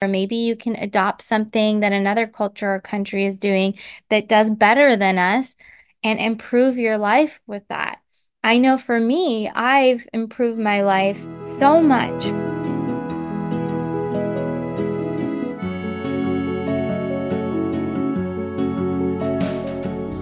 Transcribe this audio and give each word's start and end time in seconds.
Or 0.00 0.06
maybe 0.06 0.36
you 0.36 0.54
can 0.54 0.76
adopt 0.76 1.22
something 1.22 1.80
that 1.80 1.92
another 1.92 2.28
culture 2.28 2.72
or 2.72 2.80
country 2.80 3.26
is 3.26 3.36
doing 3.36 3.76
that 4.10 4.28
does 4.28 4.48
better 4.48 4.94
than 4.94 5.18
us 5.18 5.56
and 6.04 6.20
improve 6.20 6.78
your 6.78 6.96
life 6.96 7.40
with 7.48 7.66
that. 7.66 7.98
I 8.44 8.58
know 8.58 8.78
for 8.78 9.00
me, 9.00 9.48
I've 9.48 10.06
improved 10.12 10.60
my 10.60 10.82
life 10.82 11.20
so 11.42 11.82
much. 11.82 12.26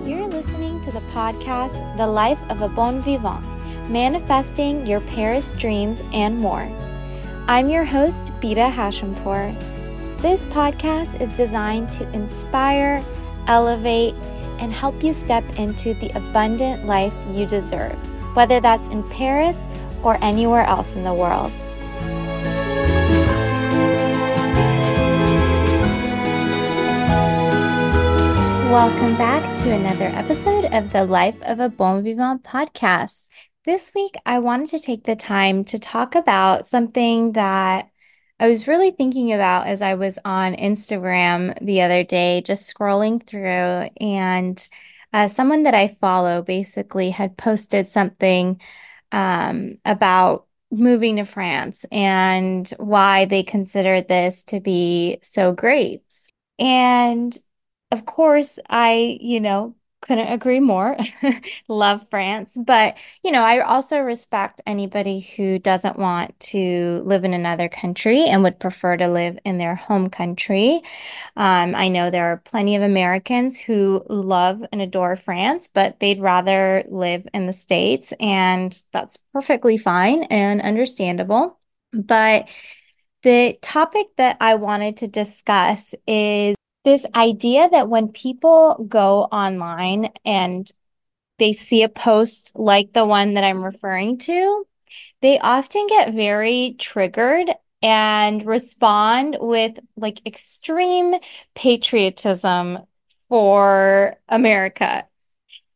You're 0.08 0.26
listening 0.28 0.80
to 0.84 0.90
the 0.90 1.02
podcast, 1.12 1.98
The 1.98 2.06
Life 2.06 2.40
of 2.48 2.62
a 2.62 2.68
Bon 2.68 3.02
Vivant, 3.02 3.44
manifesting 3.90 4.86
your 4.86 5.00
Paris 5.00 5.50
dreams 5.50 6.02
and 6.14 6.38
more. 6.38 6.66
I'm 7.48 7.70
your 7.70 7.84
host, 7.84 8.32
Beeta 8.40 8.72
Hashempour. 8.72 9.54
This 10.20 10.40
podcast 10.46 11.20
is 11.20 11.32
designed 11.36 11.92
to 11.92 12.02
inspire, 12.10 13.04
elevate, 13.46 14.14
and 14.58 14.72
help 14.72 15.00
you 15.00 15.12
step 15.12 15.44
into 15.56 15.94
the 15.94 16.10
abundant 16.16 16.86
life 16.86 17.14
you 17.30 17.46
deserve, 17.46 17.94
whether 18.34 18.58
that's 18.58 18.88
in 18.88 19.04
Paris 19.10 19.68
or 20.02 20.18
anywhere 20.24 20.64
else 20.64 20.96
in 20.96 21.04
the 21.04 21.14
world. 21.14 21.52
Welcome 28.72 29.16
back 29.16 29.56
to 29.58 29.72
another 29.72 30.06
episode 30.06 30.64
of 30.74 30.92
the 30.92 31.04
Life 31.04 31.40
of 31.42 31.60
a 31.60 31.68
Bon 31.68 32.02
Vivant 32.02 32.42
podcast. 32.42 33.28
This 33.66 33.92
week, 33.96 34.14
I 34.24 34.38
wanted 34.38 34.68
to 34.68 34.78
take 34.78 35.02
the 35.02 35.16
time 35.16 35.64
to 35.64 35.78
talk 35.80 36.14
about 36.14 36.66
something 36.66 37.32
that 37.32 37.90
I 38.38 38.48
was 38.48 38.68
really 38.68 38.92
thinking 38.92 39.32
about 39.32 39.66
as 39.66 39.82
I 39.82 39.94
was 39.94 40.20
on 40.24 40.54
Instagram 40.54 41.58
the 41.60 41.82
other 41.82 42.04
day, 42.04 42.42
just 42.42 42.72
scrolling 42.72 43.26
through, 43.26 43.90
and 44.00 44.68
uh, 45.12 45.26
someone 45.26 45.64
that 45.64 45.74
I 45.74 45.88
follow 45.88 46.42
basically 46.42 47.10
had 47.10 47.36
posted 47.36 47.88
something 47.88 48.60
um, 49.10 49.78
about 49.84 50.46
moving 50.70 51.16
to 51.16 51.24
France 51.24 51.84
and 51.90 52.68
why 52.78 53.24
they 53.24 53.42
consider 53.42 54.00
this 54.00 54.44
to 54.44 54.60
be 54.60 55.18
so 55.22 55.50
great. 55.50 56.04
And 56.60 57.36
of 57.90 58.06
course, 58.06 58.60
I, 58.68 59.18
you 59.20 59.40
know, 59.40 59.74
couldn't 60.06 60.32
agree 60.32 60.60
more. 60.60 60.96
Love 61.68 62.08
France. 62.08 62.56
But, 62.56 62.96
you 63.24 63.32
know, 63.32 63.42
I 63.42 63.60
also 63.60 63.98
respect 63.98 64.62
anybody 64.66 65.20
who 65.20 65.58
doesn't 65.58 65.98
want 65.98 66.38
to 66.40 67.02
live 67.04 67.24
in 67.24 67.34
another 67.34 67.68
country 67.68 68.24
and 68.24 68.42
would 68.42 68.60
prefer 68.60 68.96
to 68.96 69.08
live 69.08 69.38
in 69.44 69.58
their 69.58 69.74
home 69.74 70.08
country. 70.08 70.80
Um, 71.36 71.74
I 71.74 71.88
know 71.88 72.10
there 72.10 72.32
are 72.32 72.36
plenty 72.38 72.76
of 72.76 72.82
Americans 72.82 73.58
who 73.58 74.04
love 74.08 74.64
and 74.72 74.80
adore 74.80 75.16
France, 75.16 75.68
but 75.72 75.98
they'd 76.00 76.20
rather 76.20 76.84
live 76.88 77.26
in 77.34 77.46
the 77.46 77.52
States, 77.52 78.12
and 78.20 78.80
that's 78.92 79.18
perfectly 79.32 79.76
fine 79.76 80.24
and 80.24 80.60
understandable. 80.62 81.58
But 81.92 82.48
the 83.22 83.58
topic 83.60 84.06
that 84.18 84.36
I 84.40 84.54
wanted 84.54 84.98
to 84.98 85.08
discuss 85.08 85.94
is 86.06 86.55
this 86.86 87.04
idea 87.16 87.68
that 87.68 87.88
when 87.88 88.06
people 88.06 88.86
go 88.88 89.24
online 89.24 90.08
and 90.24 90.70
they 91.36 91.52
see 91.52 91.82
a 91.82 91.88
post 91.88 92.52
like 92.54 92.92
the 92.92 93.04
one 93.04 93.34
that 93.34 93.42
I'm 93.42 93.64
referring 93.64 94.18
to, 94.18 94.64
they 95.20 95.40
often 95.40 95.88
get 95.88 96.14
very 96.14 96.76
triggered 96.78 97.50
and 97.82 98.46
respond 98.46 99.36
with 99.40 99.80
like 99.96 100.24
extreme 100.24 101.16
patriotism 101.56 102.78
for 103.28 104.14
America. 104.28 105.08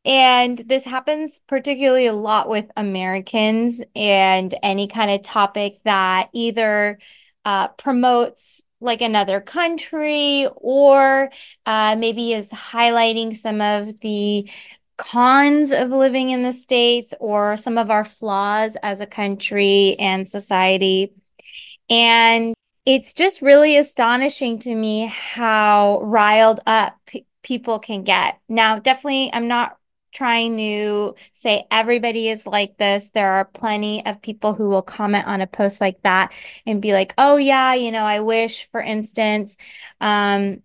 And 0.04 0.58
this 0.58 0.84
happens 0.84 1.40
particularly 1.48 2.06
a 2.06 2.12
lot 2.12 2.48
with 2.48 2.66
Americans 2.76 3.82
and 3.96 4.54
any 4.62 4.86
kind 4.86 5.10
of 5.10 5.22
topic 5.22 5.80
that 5.82 6.28
either 6.32 7.00
uh, 7.44 7.66
promotes 7.66 8.62
like 8.80 9.00
another 9.00 9.40
country 9.40 10.48
or 10.56 11.30
uh, 11.66 11.96
maybe 11.98 12.32
is 12.32 12.50
highlighting 12.50 13.34
some 13.36 13.60
of 13.60 14.00
the 14.00 14.48
cons 14.96 15.72
of 15.72 15.90
living 15.90 16.30
in 16.30 16.42
the 16.42 16.52
States 16.52 17.14
or 17.20 17.56
some 17.56 17.78
of 17.78 17.90
our 17.90 18.04
flaws 18.04 18.76
as 18.82 19.00
a 19.00 19.06
country 19.06 19.96
and 19.98 20.28
society. 20.28 21.12
And 21.88 22.54
it's 22.86 23.12
just 23.12 23.42
really 23.42 23.76
astonishing 23.76 24.58
to 24.60 24.74
me 24.74 25.06
how 25.06 26.00
riled 26.02 26.60
up 26.66 26.98
people 27.42 27.78
can 27.78 28.04
get. 28.04 28.38
Now, 28.48 28.78
definitely, 28.78 29.30
I'm 29.32 29.48
not 29.48 29.76
trying 30.12 30.56
to 30.56 31.14
say 31.32 31.66
everybody 31.70 32.28
is 32.28 32.46
like 32.46 32.76
this. 32.76 33.10
There 33.10 33.32
are 33.32 33.44
plenty 33.44 34.04
of 34.06 34.22
people 34.22 34.54
who 34.54 34.68
will 34.68 34.82
comment 34.82 35.26
on 35.26 35.40
a 35.40 35.46
post 35.46 35.80
like 35.80 36.02
that 36.02 36.32
and 36.66 36.82
be 36.82 36.92
like, 36.92 37.14
oh, 37.18 37.36
yeah, 37.36 37.74
you 37.74 37.92
know, 37.92 38.04
I 38.04 38.20
wish, 38.20 38.68
for 38.70 38.80
instance, 38.80 39.56
um, 40.00 40.62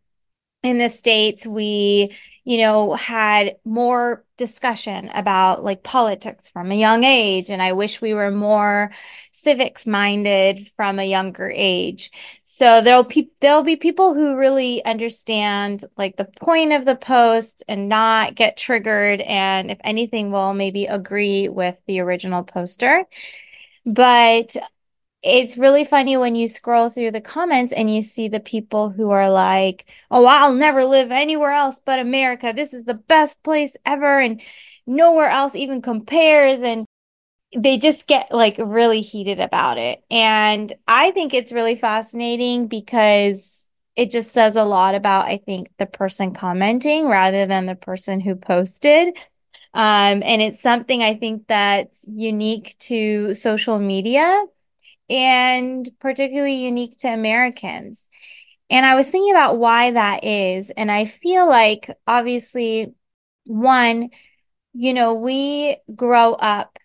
in 0.64 0.78
the 0.80 0.90
States, 0.90 1.46
we, 1.46 2.16
you 2.46 2.60
know, 2.60 2.94
had 2.94 3.58
more 3.66 4.24
discussion 4.38 5.10
about 5.16 5.64
like 5.64 5.82
politics 5.82 6.52
from 6.52 6.72
a 6.72 6.76
young 6.76 7.04
age. 7.04 7.50
And 7.50 7.62
I 7.62 7.74
wish 7.74 8.02
we 8.02 8.14
were 8.14 8.30
more 8.30 8.92
civics 9.32 9.88
minded 9.88 10.70
from 10.76 11.00
a 11.00 11.10
younger 11.10 11.52
age. 11.54 12.12
So 12.44 12.82
there'll 12.82 13.04
be, 13.04 13.32
there'll 13.42 13.64
be 13.64 13.76
people 13.76 14.14
who 14.14 14.38
really 14.38 14.86
understand 14.86 15.86
like 15.98 16.18
the 16.18 16.26
point 16.26 16.72
of 16.72 16.86
the 16.86 16.96
post 16.96 17.64
and 17.68 17.90
not 17.90 18.36
get 18.36 18.58
triggered. 18.58 19.22
And 19.22 19.72
if 19.72 19.80
anything, 19.84 20.32
will 20.32 20.54
maybe 20.54 20.86
agree 20.86 21.50
with 21.50 21.76
the 21.88 22.00
original 22.00 22.44
poster. 22.44 23.06
But 23.88 24.56
it's 25.26 25.58
really 25.58 25.86
funny 25.86 26.18
when 26.18 26.36
you 26.36 26.48
scroll 26.48 26.90
through 26.90 27.12
the 27.12 27.22
comments 27.22 27.74
and 27.74 27.94
you 27.94 28.02
see 28.04 28.28
the 28.28 28.40
people 28.40 28.92
who 28.92 29.12
are 29.12 29.30
like, 29.30 29.86
"Oh, 30.12 30.26
I'll 30.28 30.54
never 30.54 30.86
live 30.86 31.12
anywhere 31.12 31.52
else 31.52 31.82
but 31.84 32.00
America. 32.00 32.54
This 32.56 32.74
is 32.74 32.86
the 32.86 32.94
best 32.94 33.44
place 33.44 33.76
ever 33.86 34.20
and 34.20 34.42
nowhere 34.88 35.30
else 35.30 35.56
even 35.56 35.82
compares." 35.82 36.62
And 36.62 36.86
they 37.58 37.78
just 37.78 38.08
get 38.08 38.32
like 38.32 38.58
really 38.60 39.02
heated 39.02 39.40
about 39.40 39.78
it. 39.78 40.04
And 40.12 40.74
I 40.88 41.12
think 41.12 41.34
it's 41.34 41.52
really 41.52 41.76
fascinating 41.76 42.68
because 42.68 43.66
it 43.96 44.12
just 44.12 44.32
says 44.34 44.56
a 44.58 44.64
lot 44.66 44.96
about 44.96 45.26
I 45.28 45.38
think 45.38 45.70
the 45.78 45.86
person 45.86 46.34
commenting 46.34 47.08
rather 47.08 47.46
than 47.46 47.66
the 47.66 47.76
person 47.76 48.20
who 48.20 48.36
posted. 48.36 49.18
Um, 49.74 50.24
and 50.24 50.42
it's 50.42 50.62
something 50.62 51.04
I 51.04 51.16
think 51.16 51.48
that's 51.48 52.06
unique 52.10 52.76
to 52.80 53.34
social 53.34 53.80
media 53.80 54.46
and 55.10 55.90
particularly 56.00 56.66
unique 56.66 56.98
to 57.00 57.08
Americans. 57.08 58.08
And 58.70 58.86
I 58.86 58.96
was 58.96 59.10
thinking 59.10 59.32
about 59.32 59.60
why 59.60 59.92
that 59.92 60.24
is. 60.24 60.72
And 60.72 60.92
I 60.92 61.06
feel 61.06 61.48
like, 61.48 61.90
obviously, 62.08 62.96
one, 63.46 64.10
you 64.74 64.94
know, 64.94 65.14
we 65.14 65.78
grow 65.96 66.34
up 66.34 66.78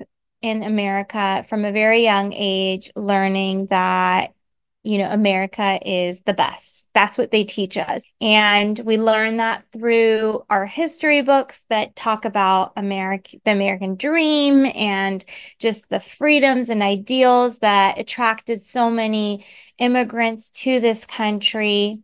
in 0.42 0.62
America 0.62 1.44
from 1.48 1.64
a 1.64 1.72
very 1.72 2.02
young 2.02 2.32
age 2.32 2.90
learning 2.96 3.66
that 3.66 4.34
you 4.82 4.96
know, 4.98 5.10
America 5.10 5.78
is 5.84 6.22
the 6.22 6.32
best. 6.32 6.88
That's 6.94 7.18
what 7.18 7.30
they 7.30 7.44
teach 7.44 7.76
us. 7.76 8.02
And 8.20 8.80
we 8.84 8.96
learn 8.96 9.36
that 9.36 9.64
through 9.72 10.42
our 10.48 10.64
history 10.64 11.20
books 11.22 11.66
that 11.68 11.94
talk 11.96 12.24
about 12.24 12.72
America, 12.76 13.36
the 13.44 13.52
American 13.52 13.96
dream 13.96 14.66
and 14.74 15.24
just 15.58 15.90
the 15.90 16.00
freedoms 16.00 16.70
and 16.70 16.82
ideals 16.82 17.58
that 17.58 17.98
attracted 17.98 18.62
so 18.62 18.90
many 18.90 19.44
immigrants 19.78 20.50
to 20.50 20.80
this 20.80 21.04
country. 21.04 22.00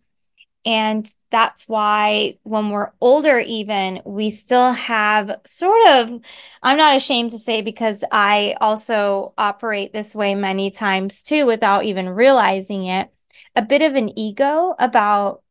And 0.66 1.08
that's 1.30 1.68
why 1.68 2.38
when 2.42 2.70
we're 2.70 2.90
older, 3.00 3.38
even 3.38 4.02
we 4.04 4.30
still 4.30 4.72
have 4.72 5.30
sort 5.46 5.86
of, 5.86 6.20
I'm 6.60 6.76
not 6.76 6.96
ashamed 6.96 7.30
to 7.30 7.38
say 7.38 7.62
because 7.62 8.02
I 8.10 8.56
also 8.60 9.32
operate 9.38 9.92
this 9.92 10.12
way 10.12 10.34
many 10.34 10.72
times 10.72 11.22
too 11.22 11.46
without 11.46 11.84
even 11.84 12.08
realizing 12.08 12.86
it, 12.86 13.10
a 13.54 13.62
bit 13.62 13.80
of 13.80 13.94
an 13.94 14.18
ego 14.18 14.74
about, 14.80 15.42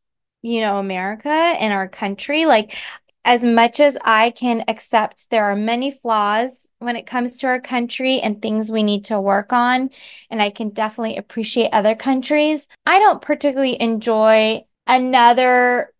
you 0.42 0.60
know, 0.60 0.76
America 0.78 1.30
and 1.30 1.72
our 1.72 1.88
country. 1.88 2.44
Like, 2.44 2.76
as 3.24 3.42
much 3.42 3.80
as 3.80 3.98
I 4.04 4.30
can 4.30 4.62
accept 4.68 5.30
there 5.30 5.46
are 5.46 5.56
many 5.56 5.90
flaws 5.90 6.68
when 6.78 6.94
it 6.94 7.06
comes 7.06 7.38
to 7.38 7.48
our 7.48 7.60
country 7.60 8.20
and 8.20 8.40
things 8.40 8.70
we 8.70 8.84
need 8.84 9.06
to 9.06 9.20
work 9.20 9.52
on, 9.52 9.90
and 10.30 10.40
I 10.40 10.50
can 10.50 10.68
definitely 10.68 11.16
appreciate 11.16 11.70
other 11.72 11.96
countries, 11.96 12.68
I 12.86 13.00
don't 13.00 13.20
particularly 13.20 13.80
enjoy 13.82 14.64
another 14.86 15.92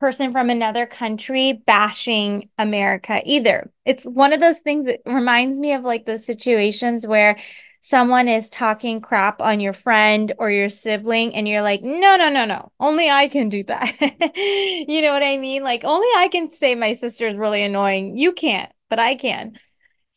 person 0.00 0.32
from 0.32 0.50
another 0.50 0.86
country 0.86 1.52
bashing 1.66 2.50
America 2.58 3.22
either. 3.24 3.70
It's 3.84 4.04
one 4.04 4.32
of 4.32 4.40
those 4.40 4.58
things 4.58 4.86
that 4.86 5.00
reminds 5.06 5.58
me 5.58 5.72
of 5.72 5.82
like 5.82 6.04
those 6.04 6.26
situations 6.26 7.06
where 7.06 7.38
someone 7.80 8.28
is 8.28 8.48
talking 8.48 9.00
crap 9.00 9.42
on 9.42 9.60
your 9.60 9.74
friend 9.74 10.32
or 10.38 10.50
your 10.50 10.70
sibling 10.70 11.34
and 11.34 11.46
you're 11.46 11.62
like, 11.62 11.82
no, 11.82 12.16
no, 12.16 12.30
no, 12.30 12.44
no, 12.46 12.72
only 12.80 13.10
I 13.10 13.28
can 13.28 13.48
do 13.48 13.62
that. 13.64 13.94
you 14.88 15.02
know 15.02 15.12
what 15.12 15.22
I 15.22 15.36
mean? 15.36 15.62
Like, 15.62 15.84
only 15.84 16.08
I 16.16 16.28
can 16.32 16.50
say 16.50 16.74
my 16.74 16.94
sister 16.94 17.28
is 17.28 17.36
really 17.36 17.62
annoying. 17.62 18.16
You 18.16 18.32
can't, 18.32 18.72
but 18.88 18.98
I 18.98 19.14
can. 19.16 19.58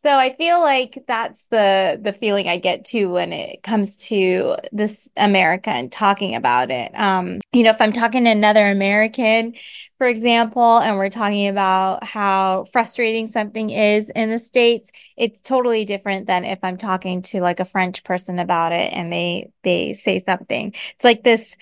So 0.03 0.11
I 0.11 0.35
feel 0.35 0.61
like 0.61 1.05
that's 1.07 1.47
the 1.47 1.99
the 1.99 2.13
feeling 2.13 2.47
I 2.47 2.57
get 2.57 2.85
too 2.85 3.13
when 3.13 3.33
it 3.33 3.63
comes 3.63 3.97
to 4.09 4.55
this 4.71 5.09
America 5.17 5.71
and 5.71 5.91
talking 5.91 6.35
about 6.35 6.69
it. 6.69 6.91
Um, 6.93 7.39
you 7.51 7.63
know, 7.63 7.71
if 7.71 7.81
I'm 7.81 7.91
talking 7.91 8.25
to 8.25 8.29
another 8.29 8.69
American, 8.69 9.55
for 9.97 10.05
example, 10.05 10.77
and 10.77 10.97
we're 10.97 11.09
talking 11.09 11.47
about 11.47 12.03
how 12.03 12.65
frustrating 12.71 13.25
something 13.25 13.71
is 13.71 14.11
in 14.11 14.29
the 14.29 14.37
States, 14.37 14.91
it's 15.17 15.39
totally 15.39 15.83
different 15.83 16.27
than 16.27 16.45
if 16.45 16.59
I'm 16.61 16.77
talking 16.77 17.23
to 17.23 17.41
like 17.41 17.59
a 17.59 17.65
French 17.65 18.03
person 18.03 18.37
about 18.37 18.73
it 18.73 18.93
and 18.93 19.11
they 19.11 19.49
they 19.63 19.93
say 19.93 20.19
something. 20.19 20.75
It's 20.93 21.03
like 21.03 21.23
this 21.23 21.57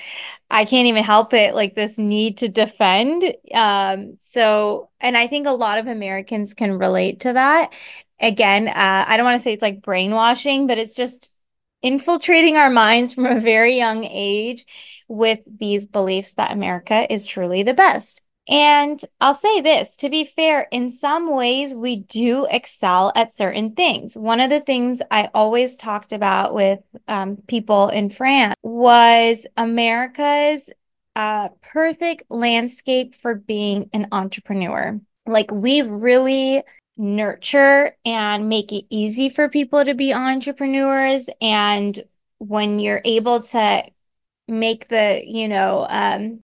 I 0.51 0.65
can't 0.65 0.87
even 0.87 1.03
help 1.05 1.33
it, 1.33 1.55
like 1.55 1.73
this 1.73 1.97
need 1.97 2.39
to 2.39 2.49
defend. 2.49 3.23
Um, 3.53 4.17
so 4.19 4.89
and 4.99 5.17
I 5.17 5.27
think 5.27 5.47
a 5.47 5.51
lot 5.51 5.79
of 5.79 5.87
Americans 5.87 6.53
can 6.53 6.77
relate 6.77 7.21
to 7.21 7.33
that 7.33 7.71
again, 8.19 8.67
uh, 8.67 9.05
I 9.07 9.17
don't 9.17 9.25
want 9.25 9.39
to 9.39 9.43
say 9.43 9.53
it's 9.53 9.61
like 9.61 9.81
brainwashing, 9.81 10.67
but 10.67 10.77
it's 10.77 10.95
just 10.95 11.31
infiltrating 11.81 12.57
our 12.57 12.69
minds 12.69 13.13
from 13.13 13.25
a 13.25 13.39
very 13.39 13.77
young 13.77 14.03
age 14.03 14.65
with 15.07 15.39
these 15.45 15.85
beliefs 15.85 16.33
that 16.33 16.51
America 16.51 17.11
is 17.13 17.25
truly 17.25 17.63
the 17.63 17.73
best. 17.73 18.21
And 18.47 18.99
I'll 19.19 19.33
say 19.33 19.61
this 19.61 19.95
to 19.97 20.09
be 20.09 20.23
fair, 20.23 20.67
in 20.71 20.91
some 20.91 21.35
ways, 21.35 21.73
we 21.73 21.97
do 21.97 22.45
excel 22.49 23.11
at 23.15 23.35
certain 23.35 23.73
things. 23.73 24.15
One 24.15 24.39
of 24.39 24.51
the 24.51 24.59
things 24.59 25.01
I 25.09 25.29
always 25.33 25.77
talked 25.77 26.11
about 26.11 26.53
with 26.53 26.79
um, 27.07 27.37
people 27.47 27.89
in 27.89 28.09
France 28.09 28.53
was 28.61 29.47
America's 29.57 30.69
uh, 31.15 31.49
perfect 31.63 32.23
landscape 32.29 33.15
for 33.15 33.33
being 33.33 33.89
an 33.93 34.09
entrepreneur. 34.11 34.99
Like, 35.25 35.49
we 35.51 35.81
really 35.81 36.61
nurture 36.97 37.95
and 38.05 38.49
make 38.49 38.71
it 38.71 38.85
easy 38.89 39.29
for 39.29 39.49
people 39.49 39.83
to 39.83 39.93
be 39.93 40.13
entrepreneurs. 40.13 41.29
And 41.41 42.01
when 42.37 42.79
you're 42.79 43.01
able 43.05 43.41
to 43.41 43.83
make 44.47 44.87
the, 44.87 45.21
you 45.25 45.47
know, 45.47 45.85
um, 45.89 46.41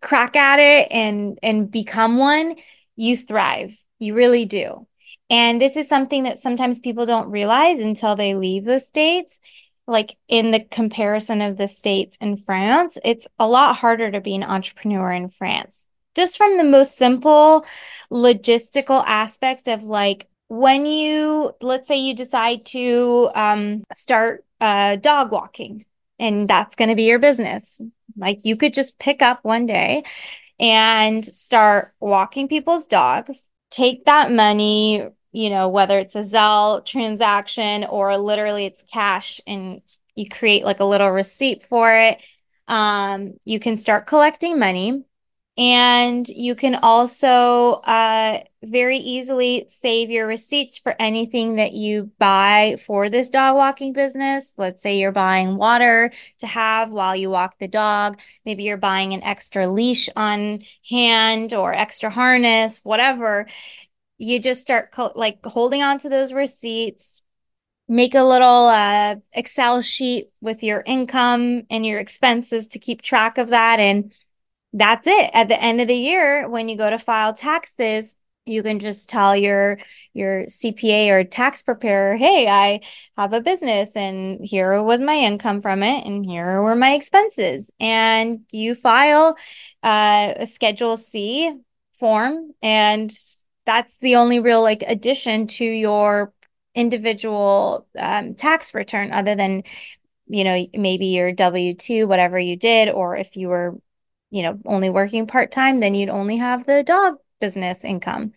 crack 0.00 0.36
at 0.36 0.58
it 0.60 0.88
and 0.90 1.38
and 1.42 1.70
become 1.70 2.18
one, 2.18 2.56
you 2.96 3.16
thrive. 3.16 3.76
You 3.98 4.14
really 4.14 4.44
do. 4.44 4.86
And 5.28 5.60
this 5.60 5.76
is 5.76 5.88
something 5.88 6.24
that 6.24 6.38
sometimes 6.38 6.80
people 6.80 7.06
don't 7.06 7.30
realize 7.30 7.78
until 7.78 8.16
they 8.16 8.34
leave 8.34 8.64
the 8.64 8.80
States. 8.80 9.40
Like 9.86 10.16
in 10.28 10.52
the 10.52 10.60
comparison 10.60 11.40
of 11.40 11.56
the 11.56 11.66
States 11.66 12.16
and 12.20 12.42
France, 12.44 12.96
it's 13.04 13.26
a 13.38 13.48
lot 13.48 13.76
harder 13.76 14.10
to 14.10 14.20
be 14.20 14.36
an 14.36 14.44
entrepreneur 14.44 15.10
in 15.10 15.30
France 15.30 15.86
just 16.20 16.36
from 16.36 16.58
the 16.58 16.64
most 16.64 16.98
simple 16.98 17.64
logistical 18.12 19.02
aspect 19.06 19.68
of 19.68 19.84
like 19.84 20.28
when 20.48 20.84
you 20.84 21.50
let's 21.62 21.88
say 21.88 21.96
you 21.96 22.14
decide 22.14 22.66
to 22.66 23.30
um, 23.34 23.82
start 23.94 24.44
uh, 24.60 24.96
dog 24.96 25.32
walking 25.32 25.82
and 26.18 26.46
that's 26.46 26.76
going 26.76 26.90
to 26.90 26.94
be 26.94 27.04
your 27.04 27.18
business 27.18 27.80
like 28.18 28.40
you 28.44 28.54
could 28.54 28.74
just 28.74 28.98
pick 28.98 29.22
up 29.22 29.38
one 29.44 29.64
day 29.64 30.02
and 30.58 31.24
start 31.24 31.94
walking 32.00 32.48
people's 32.48 32.86
dogs 32.86 33.48
take 33.70 34.04
that 34.04 34.30
money 34.30 35.08
you 35.32 35.48
know 35.48 35.70
whether 35.70 35.98
it's 35.98 36.16
a 36.16 36.20
zelle 36.20 36.84
transaction 36.84 37.84
or 37.84 38.14
literally 38.18 38.66
it's 38.66 38.82
cash 38.92 39.40
and 39.46 39.80
you 40.16 40.28
create 40.28 40.66
like 40.66 40.80
a 40.80 40.84
little 40.84 41.10
receipt 41.10 41.66
for 41.66 41.94
it 41.94 42.18
um, 42.68 43.32
you 43.46 43.58
can 43.58 43.78
start 43.78 44.06
collecting 44.06 44.58
money 44.58 45.02
and 45.60 46.26
you 46.30 46.54
can 46.54 46.74
also 46.76 47.82
uh, 47.84 48.38
very 48.62 48.96
easily 48.96 49.66
save 49.68 50.08
your 50.08 50.26
receipts 50.26 50.78
for 50.78 50.96
anything 50.98 51.56
that 51.56 51.74
you 51.74 52.10
buy 52.18 52.78
for 52.86 53.10
this 53.10 53.28
dog 53.28 53.56
walking 53.56 53.92
business. 53.92 54.54
Let's 54.56 54.82
say 54.82 54.98
you're 54.98 55.12
buying 55.12 55.58
water 55.58 56.12
to 56.38 56.46
have 56.46 56.88
while 56.88 57.14
you 57.14 57.28
walk 57.28 57.58
the 57.58 57.68
dog. 57.68 58.18
Maybe 58.46 58.62
you're 58.62 58.78
buying 58.78 59.12
an 59.12 59.22
extra 59.22 59.68
leash 59.68 60.08
on 60.16 60.60
hand 60.88 61.52
or 61.52 61.74
extra 61.74 62.08
harness, 62.08 62.80
whatever. 62.82 63.46
You 64.16 64.40
just 64.40 64.62
start 64.62 64.92
co- 64.92 65.12
like 65.14 65.44
holding 65.44 65.82
on 65.82 65.98
to 65.98 66.08
those 66.08 66.32
receipts. 66.32 67.20
Make 67.86 68.14
a 68.14 68.24
little 68.24 68.68
uh, 68.68 69.16
Excel 69.34 69.82
sheet 69.82 70.30
with 70.40 70.62
your 70.62 70.82
income 70.86 71.64
and 71.68 71.84
your 71.84 71.98
expenses 71.98 72.66
to 72.68 72.78
keep 72.78 73.02
track 73.02 73.36
of 73.36 73.48
that. 73.48 73.78
And 73.78 74.14
that's 74.72 75.06
it. 75.06 75.30
At 75.32 75.48
the 75.48 75.60
end 75.60 75.80
of 75.80 75.88
the 75.88 75.94
year, 75.94 76.48
when 76.48 76.68
you 76.68 76.76
go 76.76 76.90
to 76.90 76.98
file 76.98 77.34
taxes, 77.34 78.14
you 78.46 78.62
can 78.62 78.78
just 78.78 79.08
tell 79.08 79.36
your 79.36 79.78
your 80.14 80.44
CPA 80.44 81.10
or 81.10 81.24
tax 81.24 81.62
preparer, 81.62 82.16
"Hey, 82.16 82.48
I 82.48 82.80
have 83.16 83.32
a 83.32 83.40
business 83.40 83.96
and 83.96 84.40
here 84.42 84.82
was 84.82 85.00
my 85.00 85.16
income 85.16 85.60
from 85.62 85.82
it 85.82 86.06
and 86.06 86.24
here 86.24 86.62
were 86.62 86.76
my 86.76 86.94
expenses." 86.94 87.70
And 87.80 88.40
you 88.52 88.74
file 88.74 89.36
uh, 89.82 90.34
a 90.36 90.46
Schedule 90.46 90.96
C 90.96 91.52
form 91.98 92.52
and 92.62 93.12
that's 93.66 93.96
the 93.98 94.16
only 94.16 94.40
real 94.40 94.62
like 94.62 94.82
addition 94.86 95.46
to 95.46 95.64
your 95.64 96.32
individual 96.74 97.86
um, 97.98 98.34
tax 98.34 98.74
return 98.74 99.12
other 99.12 99.34
than 99.34 99.62
you 100.28 100.44
know 100.44 100.66
maybe 100.74 101.06
your 101.06 101.32
W2 101.32 102.08
whatever 102.08 102.38
you 102.38 102.56
did 102.56 102.88
or 102.88 103.16
if 103.16 103.36
you 103.36 103.48
were 103.48 103.76
you 104.30 104.42
know, 104.42 104.58
only 104.64 104.90
working 104.90 105.26
part 105.26 105.50
time, 105.50 105.80
then 105.80 105.94
you'd 105.94 106.08
only 106.08 106.36
have 106.36 106.66
the 106.66 106.82
dog 106.82 107.16
business 107.40 107.84
income. 107.84 108.32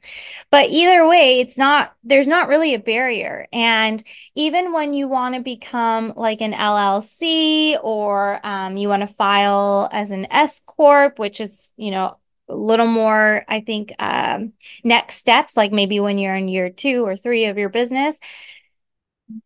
But 0.49 0.69
either 0.69 1.07
way, 1.07 1.39
it's 1.39 1.57
not, 1.57 1.93
there's 2.03 2.27
not 2.27 2.47
really 2.47 2.73
a 2.73 2.79
barrier. 2.79 3.47
And 3.51 4.01
even 4.35 4.71
when 4.73 4.93
you 4.93 5.07
want 5.07 5.35
to 5.35 5.41
become 5.41 6.13
like 6.15 6.41
an 6.41 6.53
LLC 6.53 7.77
or 7.83 8.39
um, 8.43 8.77
you 8.77 8.89
want 8.89 9.01
to 9.01 9.07
file 9.07 9.89
as 9.91 10.11
an 10.11 10.27
S 10.31 10.61
Corp, 10.65 11.19
which 11.19 11.41
is, 11.41 11.73
you 11.77 11.91
know, 11.91 12.17
a 12.49 12.55
little 12.55 12.87
more, 12.87 13.43
I 13.47 13.61
think, 13.61 13.93
um, 13.99 14.53
next 14.83 15.15
steps, 15.15 15.55
like 15.55 15.71
maybe 15.71 15.99
when 15.99 16.17
you're 16.17 16.35
in 16.35 16.47
year 16.47 16.69
two 16.69 17.05
or 17.05 17.15
three 17.15 17.45
of 17.45 17.57
your 17.57 17.69
business, 17.69 18.19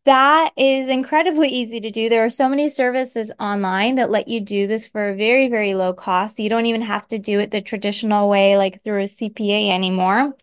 that 0.06 0.52
is 0.58 0.90
incredibly 0.90 1.50
easy 1.50 1.80
to 1.80 1.92
do. 1.92 2.10
There 2.10 2.26
are 2.26 2.30
so 2.30 2.50
many 2.50 2.68
services 2.70 3.32
online 3.40 3.96
that 3.96 4.10
let 4.10 4.28
you 4.28 4.42
do 4.42 4.68
this 4.68 4.88
for 4.88 5.10
a 5.10 5.16
very, 5.16 5.48
very 5.50 5.76
low 5.76 5.94
cost. 5.94 6.40
You 6.40 6.50
don't 6.50 6.66
even 6.66 6.82
have 6.82 7.08
to 7.10 7.20
do 7.20 7.40
it 7.40 7.52
the 7.52 7.62
traditional 7.62 8.28
way, 8.28 8.58
like 8.58 8.84
through 8.84 9.02
a 9.04 9.08
CPA 9.08 9.72
anymore. 9.72 10.36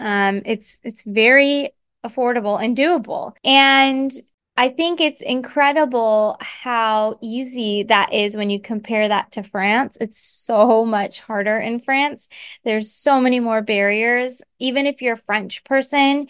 Um, 0.00 0.42
it's 0.46 0.80
it's 0.84 1.04
very 1.04 1.70
affordable 2.04 2.62
and 2.62 2.76
doable. 2.76 3.34
And 3.44 4.12
I 4.56 4.68
think 4.70 5.00
it's 5.00 5.22
incredible 5.22 6.36
how 6.40 7.18
easy 7.22 7.84
that 7.84 8.12
is 8.14 8.36
when 8.36 8.50
you 8.50 8.60
compare 8.60 9.08
that 9.08 9.32
to 9.32 9.42
France. 9.42 9.98
It's 10.00 10.18
so 10.18 10.84
much 10.84 11.20
harder 11.20 11.58
in 11.58 11.80
France. 11.80 12.28
There's 12.64 12.92
so 12.92 13.20
many 13.20 13.40
more 13.40 13.62
barriers. 13.62 14.42
Even 14.60 14.86
if 14.86 15.02
you're 15.02 15.14
a 15.14 15.18
French 15.18 15.64
person, 15.64 16.28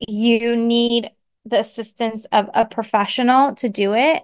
you 0.00 0.56
need 0.56 1.10
the 1.46 1.60
assistance 1.60 2.26
of 2.32 2.50
a 2.54 2.66
professional 2.66 3.54
to 3.56 3.68
do 3.68 3.94
it. 3.94 4.22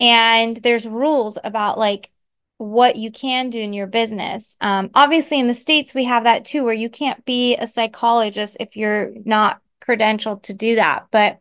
And 0.00 0.56
there's 0.56 0.86
rules 0.86 1.38
about 1.42 1.78
like 1.78 2.10
what 2.58 2.96
you 2.96 3.10
can 3.10 3.50
do 3.50 3.60
in 3.60 3.72
your 3.72 3.86
business. 3.86 4.56
Um, 4.60 4.90
obviously, 4.94 5.40
in 5.40 5.48
the 5.48 5.54
States, 5.54 5.94
we 5.94 6.04
have 6.04 6.24
that 6.24 6.44
too, 6.44 6.64
where 6.64 6.74
you 6.74 6.88
can't 6.88 7.24
be 7.24 7.56
a 7.56 7.66
psychologist 7.66 8.56
if 8.60 8.76
you're 8.76 9.12
not 9.24 9.60
credentialed 9.80 10.42
to 10.44 10.54
do 10.54 10.76
that. 10.76 11.06
But 11.10 11.40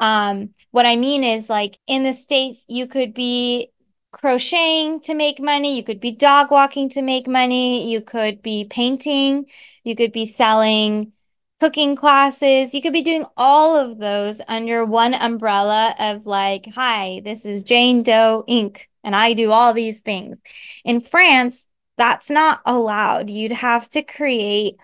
um, 0.00 0.50
what 0.70 0.86
I 0.86 0.96
mean 0.96 1.24
is, 1.24 1.48
like 1.48 1.78
in 1.86 2.02
the 2.02 2.12
States, 2.12 2.64
you 2.68 2.86
could 2.86 3.14
be 3.14 3.70
crocheting 4.10 5.00
to 5.02 5.14
make 5.14 5.40
money, 5.40 5.76
you 5.76 5.82
could 5.84 6.00
be 6.00 6.10
dog 6.12 6.50
walking 6.50 6.88
to 6.90 7.02
make 7.02 7.26
money, 7.26 7.90
you 7.90 8.00
could 8.00 8.42
be 8.42 8.64
painting, 8.64 9.46
you 9.84 9.94
could 9.94 10.12
be 10.12 10.26
selling 10.26 11.12
cooking 11.60 11.96
classes. 11.96 12.72
You 12.72 12.82
could 12.82 12.92
be 12.92 13.02
doing 13.02 13.24
all 13.36 13.76
of 13.76 13.98
those 13.98 14.40
under 14.46 14.84
one 14.84 15.14
umbrella 15.14 15.94
of 15.98 16.26
like, 16.26 16.66
hi, 16.74 17.20
this 17.24 17.44
is 17.44 17.62
Jane 17.62 18.02
Doe 18.02 18.44
Inc. 18.48 18.86
And 19.02 19.16
I 19.16 19.32
do 19.32 19.50
all 19.52 19.72
these 19.72 20.00
things. 20.00 20.38
In 20.84 21.00
France, 21.00 21.64
that's 21.96 22.30
not 22.30 22.60
allowed. 22.64 23.30
You'd 23.30 23.52
have 23.52 23.88
to 23.90 24.02
create 24.02 24.76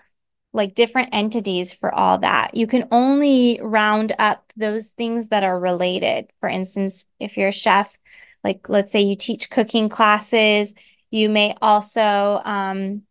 like 0.52 0.74
different 0.74 1.10
entities 1.12 1.72
for 1.72 1.92
all 1.92 2.18
that. 2.18 2.54
You 2.54 2.66
can 2.66 2.88
only 2.90 3.60
round 3.60 4.14
up 4.18 4.52
those 4.56 4.88
things 4.90 5.28
that 5.28 5.42
are 5.42 5.58
related. 5.58 6.30
For 6.40 6.48
instance, 6.48 7.06
if 7.18 7.36
you're 7.36 7.48
a 7.48 7.52
chef, 7.52 7.98
like 8.44 8.68
let's 8.68 8.92
say 8.92 9.00
you 9.00 9.16
teach 9.16 9.50
cooking 9.50 9.88
classes, 9.88 10.72
you 11.10 11.28
may 11.28 11.56
also 11.60 12.40
um, 12.44 13.02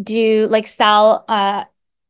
do 0.00 0.46
like 0.48 0.66
sell 0.66 1.24
uh, 1.28 1.64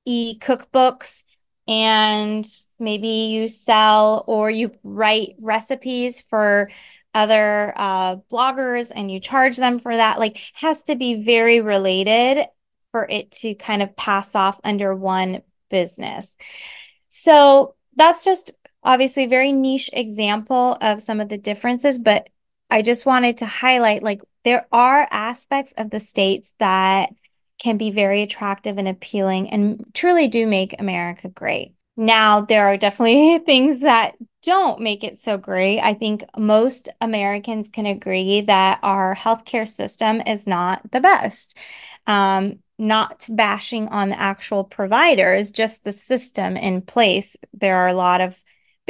e 0.04 0.38
cookbooks 0.38 1.24
and 1.68 2.46
maybe 2.78 3.08
you 3.08 3.48
sell 3.48 4.24
or 4.26 4.50
you 4.50 4.72
write 4.82 5.36
recipes 5.40 6.20
for 6.20 6.70
other 7.14 7.72
uh, 7.76 8.16
bloggers 8.30 8.90
and 8.94 9.10
you 9.10 9.20
charge 9.20 9.56
them 9.56 9.78
for 9.78 9.94
that. 9.94 10.18
Like, 10.18 10.38
has 10.54 10.82
to 10.82 10.96
be 10.96 11.22
very 11.22 11.60
related 11.60 12.46
for 12.90 13.06
it 13.08 13.30
to 13.32 13.54
kind 13.54 13.82
of 13.82 13.96
pass 13.96 14.34
off 14.34 14.60
under 14.64 14.94
one 14.94 15.42
business. 15.70 16.36
So 17.08 17.74
that's 17.96 18.24
just 18.24 18.50
obviously 18.82 19.24
a 19.24 19.28
very 19.28 19.52
niche 19.52 19.90
example 19.92 20.76
of 20.80 21.02
some 21.02 21.20
of 21.20 21.28
the 21.28 21.38
differences, 21.38 21.98
but 21.98 22.28
I 22.70 22.82
just 22.82 23.06
wanted 23.06 23.38
to 23.38 23.46
highlight 23.46 24.02
like 24.02 24.22
there 24.44 24.66
are 24.72 25.06
aspects 25.10 25.72
of 25.76 25.90
the 25.90 26.00
states 26.00 26.54
that 26.58 27.10
can 27.62 27.76
be 27.76 27.90
very 27.90 28.22
attractive 28.22 28.76
and 28.76 28.88
appealing 28.88 29.48
and 29.50 29.84
truly 29.94 30.26
do 30.26 30.46
make 30.46 30.80
America 30.80 31.28
great. 31.28 31.74
Now, 31.96 32.40
there 32.40 32.66
are 32.66 32.76
definitely 32.76 33.38
things 33.46 33.80
that 33.80 34.16
don't 34.42 34.80
make 34.80 35.04
it 35.04 35.18
so 35.18 35.38
great. 35.38 35.78
I 35.78 35.94
think 35.94 36.24
most 36.36 36.88
Americans 37.00 37.68
can 37.68 37.86
agree 37.86 38.40
that 38.42 38.80
our 38.82 39.14
healthcare 39.14 39.68
system 39.68 40.20
is 40.26 40.46
not 40.46 40.90
the 40.90 41.00
best. 41.00 41.56
Um, 42.08 42.58
not 42.78 43.28
bashing 43.30 43.86
on 43.88 44.08
the 44.08 44.20
actual 44.20 44.64
providers, 44.64 45.52
just 45.52 45.84
the 45.84 45.92
system 45.92 46.56
in 46.56 46.82
place. 46.82 47.36
There 47.54 47.76
are 47.76 47.88
a 47.88 47.94
lot 47.94 48.20
of 48.20 48.42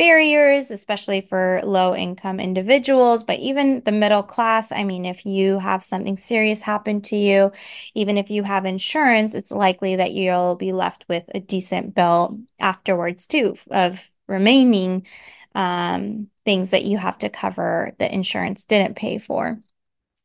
barriers, 0.02 0.72
especially 0.72 1.20
for 1.20 1.60
low 1.62 1.94
income 1.94 2.40
individuals, 2.40 3.22
but 3.22 3.38
even 3.38 3.80
the 3.84 3.92
middle 3.92 4.24
class. 4.24 4.72
I 4.72 4.82
mean, 4.82 5.04
if 5.04 5.24
you 5.24 5.60
have 5.60 5.84
something 5.84 6.16
serious 6.16 6.60
happen 6.60 7.02
to 7.02 7.16
you, 7.16 7.52
even 7.94 8.18
if 8.18 8.28
you 8.28 8.42
have 8.42 8.64
insurance, 8.64 9.32
it's 9.32 9.52
likely 9.52 9.94
that 9.94 10.10
you'll 10.10 10.56
be 10.56 10.72
left 10.72 11.04
with 11.08 11.22
a 11.32 11.38
decent 11.38 11.94
bill 11.94 12.40
afterwards, 12.58 13.26
too, 13.26 13.54
of 13.70 14.10
remaining 14.26 15.06
um, 15.54 16.26
things 16.44 16.70
that 16.70 16.84
you 16.84 16.98
have 16.98 17.18
to 17.18 17.28
cover 17.28 17.92
that 18.00 18.12
insurance 18.12 18.64
didn't 18.64 18.96
pay 18.96 19.18
for. 19.18 19.60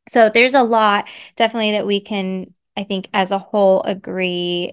So 0.08 0.28
there's 0.28 0.54
a 0.54 0.64
lot 0.64 1.08
definitely 1.36 1.72
that 1.72 1.86
we 1.86 2.00
can, 2.00 2.52
I 2.76 2.82
think, 2.82 3.08
as 3.14 3.30
a 3.30 3.38
whole 3.38 3.84
agree 3.84 4.72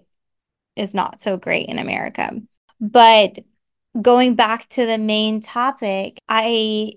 is 0.75 0.95
not 0.95 1.21
so 1.21 1.37
great 1.37 1.69
in 1.69 1.77
America. 1.77 2.31
But 2.81 3.37
going 4.01 4.35
back 4.35 4.67
to 4.69 4.85
the 4.85 4.97
main 4.97 5.41
topic, 5.41 6.17
I 6.27 6.93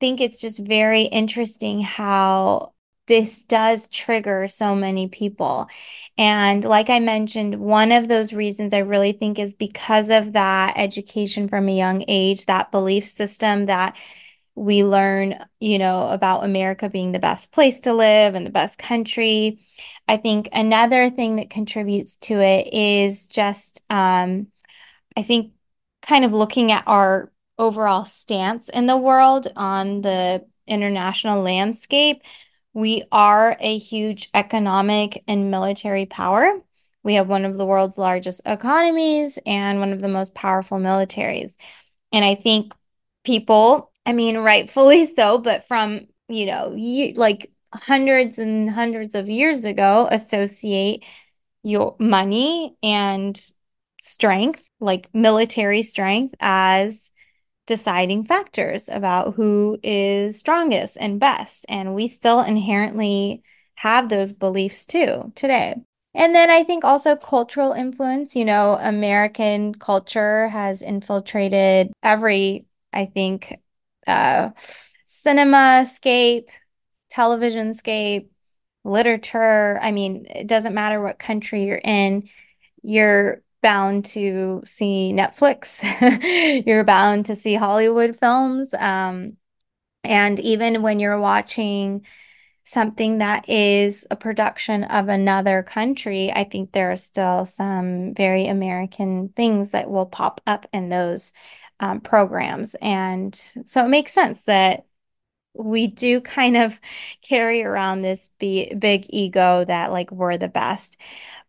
think 0.00 0.20
it's 0.20 0.40
just 0.40 0.64
very 0.64 1.02
interesting 1.02 1.80
how 1.80 2.72
this 3.06 3.44
does 3.44 3.86
trigger 3.88 4.46
so 4.48 4.74
many 4.74 5.08
people. 5.08 5.68
And 6.16 6.64
like 6.64 6.88
I 6.88 7.00
mentioned, 7.00 7.56
one 7.56 7.92
of 7.92 8.08
those 8.08 8.32
reasons 8.32 8.72
I 8.72 8.78
really 8.78 9.12
think 9.12 9.38
is 9.38 9.54
because 9.54 10.08
of 10.08 10.32
that 10.32 10.74
education 10.76 11.48
from 11.48 11.68
a 11.68 11.76
young 11.76 12.04
age, 12.08 12.46
that 12.46 12.70
belief 12.70 13.04
system 13.04 13.66
that 13.66 13.96
we 14.54 14.84
learn, 14.84 15.44
you 15.60 15.78
know, 15.78 16.08
about 16.08 16.44
America 16.44 16.88
being 16.88 17.12
the 17.12 17.18
best 17.18 17.52
place 17.52 17.80
to 17.80 17.92
live 17.92 18.34
and 18.34 18.46
the 18.46 18.50
best 18.50 18.78
country. 18.78 19.60
I 20.06 20.16
think 20.16 20.48
another 20.52 21.10
thing 21.10 21.36
that 21.36 21.50
contributes 21.50 22.16
to 22.18 22.40
it 22.40 22.72
is 22.72 23.26
just, 23.26 23.82
um, 23.90 24.46
I 25.16 25.22
think 25.22 25.52
kind 26.06 26.24
of 26.24 26.32
looking 26.32 26.72
at 26.72 26.84
our 26.86 27.32
overall 27.58 28.04
stance 28.04 28.68
in 28.68 28.86
the 28.86 28.96
world 28.96 29.48
on 29.56 30.02
the 30.02 30.44
international 30.66 31.42
landscape, 31.42 32.22
we 32.72 33.04
are 33.12 33.56
a 33.60 33.78
huge 33.78 34.28
economic 34.34 35.22
and 35.28 35.50
military 35.50 36.06
power. 36.06 36.60
We 37.02 37.14
have 37.14 37.28
one 37.28 37.44
of 37.44 37.56
the 37.56 37.66
world's 37.66 37.98
largest 37.98 38.42
economies 38.46 39.38
and 39.46 39.78
one 39.78 39.92
of 39.92 40.00
the 40.00 40.08
most 40.08 40.34
powerful 40.34 40.78
militaries. 40.78 41.54
And 42.12 42.24
I 42.24 42.34
think 42.34 42.72
people, 43.24 43.92
I 44.04 44.12
mean, 44.12 44.38
rightfully 44.38 45.06
so, 45.16 45.38
but 45.38 45.66
from, 45.68 46.08
you 46.28 46.46
know, 46.46 46.74
like 47.16 47.52
hundreds 47.72 48.38
and 48.38 48.70
hundreds 48.70 49.14
of 49.14 49.28
years 49.28 49.64
ago, 49.64 50.08
associate 50.10 51.04
your 51.62 51.96
money 51.98 52.76
and 52.82 53.40
strength 54.04 54.62
like 54.80 55.08
military 55.14 55.82
strength 55.82 56.34
as 56.38 57.10
deciding 57.66 58.22
factors 58.22 58.90
about 58.90 59.34
who 59.34 59.78
is 59.82 60.38
strongest 60.38 60.98
and 61.00 61.18
best. 61.18 61.64
And 61.70 61.94
we 61.94 62.06
still 62.08 62.40
inherently 62.40 63.42
have 63.76 64.10
those 64.10 64.32
beliefs 64.32 64.84
too 64.84 65.32
today. 65.34 65.76
And 66.12 66.34
then 66.34 66.50
I 66.50 66.64
think 66.64 66.84
also 66.84 67.16
cultural 67.16 67.72
influence, 67.72 68.36
you 68.36 68.44
know, 68.44 68.74
American 68.74 69.74
culture 69.74 70.48
has 70.48 70.82
infiltrated 70.82 71.90
every, 72.02 72.66
I 72.92 73.06
think, 73.06 73.58
uh, 74.06 74.50
cinema 75.06 75.86
scape, 75.90 76.50
television 77.08 77.72
scape, 77.72 78.30
literature. 78.84 79.78
I 79.80 79.92
mean, 79.92 80.26
it 80.28 80.46
doesn't 80.46 80.74
matter 80.74 81.00
what 81.00 81.18
country 81.18 81.64
you're 81.64 81.80
in, 81.82 82.28
you're 82.82 83.40
bound 83.64 84.04
to 84.04 84.62
see 84.66 85.12
Netflix, 85.12 85.82
you're 86.66 86.84
bound 86.84 87.26
to 87.26 87.34
see 87.34 87.54
Hollywood 87.54 88.14
films. 88.14 88.72
Um, 88.74 89.38
and 90.04 90.38
even 90.40 90.82
when 90.82 91.00
you're 91.00 91.18
watching 91.18 92.04
something 92.64 93.18
that 93.18 93.48
is 93.48 94.06
a 94.10 94.16
production 94.16 94.84
of 94.84 95.08
another 95.08 95.62
country, 95.62 96.30
I 96.30 96.44
think 96.44 96.72
there 96.72 96.92
are 96.92 96.96
still 96.96 97.46
some 97.46 98.14
very 98.14 98.46
American 98.46 99.30
things 99.30 99.70
that 99.70 99.90
will 99.90 100.06
pop 100.06 100.42
up 100.46 100.66
in 100.72 100.90
those 100.90 101.32
um, 101.80 102.00
programs. 102.02 102.76
And 102.82 103.34
so 103.34 103.84
it 103.84 103.88
makes 103.88 104.12
sense 104.12 104.42
that 104.42 104.84
we 105.54 105.86
do 105.86 106.20
kind 106.20 106.56
of 106.56 106.80
carry 107.22 107.62
around 107.62 108.02
this 108.02 108.30
big 108.38 109.06
ego 109.08 109.64
that 109.64 109.90
like 109.90 110.10
we're 110.12 110.36
the 110.36 110.48
best. 110.48 110.98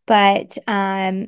But 0.06 0.58
um, 0.68 1.28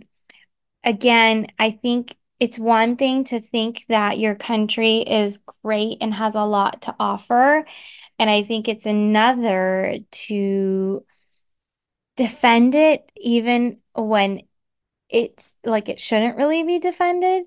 again, 0.88 1.48
I 1.60 1.72
think 1.72 2.16
it's 2.40 2.58
one 2.58 2.96
thing 2.96 3.26
to 3.26 3.42
think 3.42 3.86
that 3.90 4.20
your 4.20 4.36
country 4.36 5.00
is 5.00 5.40
great 5.64 5.98
and 6.02 6.14
has 6.14 6.34
a 6.34 6.46
lot 6.46 6.84
to 6.84 6.96
offer. 6.98 7.66
And 8.18 8.30
I 8.30 8.44
think 8.44 8.68
it's 8.68 8.86
another 8.86 9.98
to 10.12 11.06
defend 12.16 12.74
it 12.74 13.12
even 13.18 13.80
when 13.96 14.42
it's 15.10 15.58
like 15.66 15.90
it 15.90 16.00
shouldn't 16.00 16.38
really 16.38 16.64
be 16.64 16.80
defended. 16.80 17.44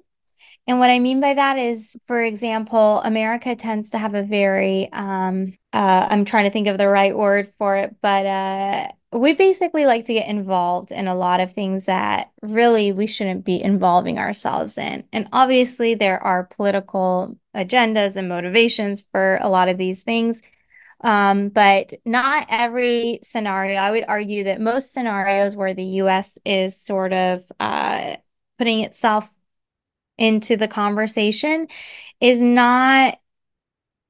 And 0.66 0.78
what 0.78 0.90
I 0.90 0.98
mean 0.98 1.20
by 1.20 1.34
that 1.34 1.58
is, 1.58 1.96
for 2.06 2.22
example, 2.22 3.00
America 3.00 3.56
tends 3.56 3.90
to 3.90 3.98
have 3.98 4.14
a 4.14 4.22
very, 4.22 4.92
um, 4.92 5.56
uh, 5.72 6.06
I'm 6.10 6.24
trying 6.24 6.44
to 6.44 6.50
think 6.50 6.66
of 6.66 6.78
the 6.78 6.88
right 6.88 7.16
word 7.16 7.52
for 7.58 7.76
it, 7.76 7.96
but 8.02 8.26
uh, 8.26 8.88
we 9.12 9.32
basically 9.34 9.86
like 9.86 10.04
to 10.04 10.14
get 10.14 10.28
involved 10.28 10.92
in 10.92 11.08
a 11.08 11.14
lot 11.14 11.40
of 11.40 11.52
things 11.52 11.86
that 11.86 12.30
really 12.42 12.92
we 12.92 13.06
shouldn't 13.06 13.44
be 13.44 13.60
involving 13.60 14.18
ourselves 14.18 14.78
in. 14.78 15.04
And 15.12 15.28
obviously, 15.32 15.94
there 15.94 16.22
are 16.22 16.44
political 16.44 17.36
agendas 17.54 18.16
and 18.16 18.28
motivations 18.28 19.04
for 19.10 19.38
a 19.42 19.48
lot 19.48 19.68
of 19.68 19.78
these 19.78 20.02
things. 20.04 20.40
Um, 21.02 21.48
but 21.48 21.94
not 22.04 22.46
every 22.50 23.20
scenario. 23.22 23.80
I 23.80 23.90
would 23.90 24.04
argue 24.06 24.44
that 24.44 24.60
most 24.60 24.92
scenarios 24.92 25.56
where 25.56 25.74
the 25.74 25.84
US 25.84 26.38
is 26.44 26.80
sort 26.80 27.12
of 27.12 27.42
uh, 27.58 28.16
putting 28.58 28.80
itself 28.84 29.32
into 30.18 30.56
the 30.56 30.68
conversation 30.68 31.66
is 32.20 32.42
not 32.42 33.18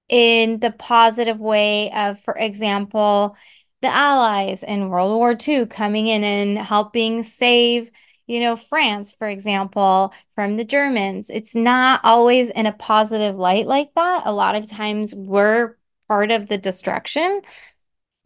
in 0.08 0.58
the 0.58 0.72
positive 0.72 1.38
way 1.38 1.92
of, 1.92 2.18
for 2.18 2.34
example, 2.34 3.36
the 3.82 3.88
Allies 3.88 4.62
in 4.62 4.88
World 4.88 5.16
War 5.16 5.34
II 5.34 5.66
coming 5.66 6.06
in 6.06 6.22
and 6.22 6.58
helping 6.58 7.22
save, 7.22 7.90
you 8.26 8.40
know, 8.40 8.56
France, 8.56 9.12
for 9.12 9.28
example, 9.28 10.12
from 10.34 10.56
the 10.56 10.64
Germans. 10.64 11.30
It's 11.30 11.54
not 11.54 12.00
always 12.04 12.50
in 12.50 12.66
a 12.66 12.72
positive 12.72 13.36
light 13.36 13.66
like 13.66 13.94
that. 13.94 14.22
A 14.26 14.32
lot 14.32 14.54
of 14.54 14.68
times 14.68 15.14
we're 15.14 15.76
part 16.08 16.30
of 16.30 16.48
the 16.48 16.58
destruction. 16.58 17.40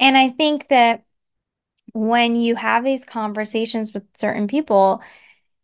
And 0.01 0.17
I 0.17 0.31
think 0.31 0.69
that 0.69 1.05
when 1.93 2.35
you 2.35 2.57
have 2.57 2.85
these 2.85 3.05
conversations 3.05 3.95
with 3.95 4.05
certain 4.17 4.49
people, 4.49 5.03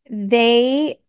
they 0.08 1.00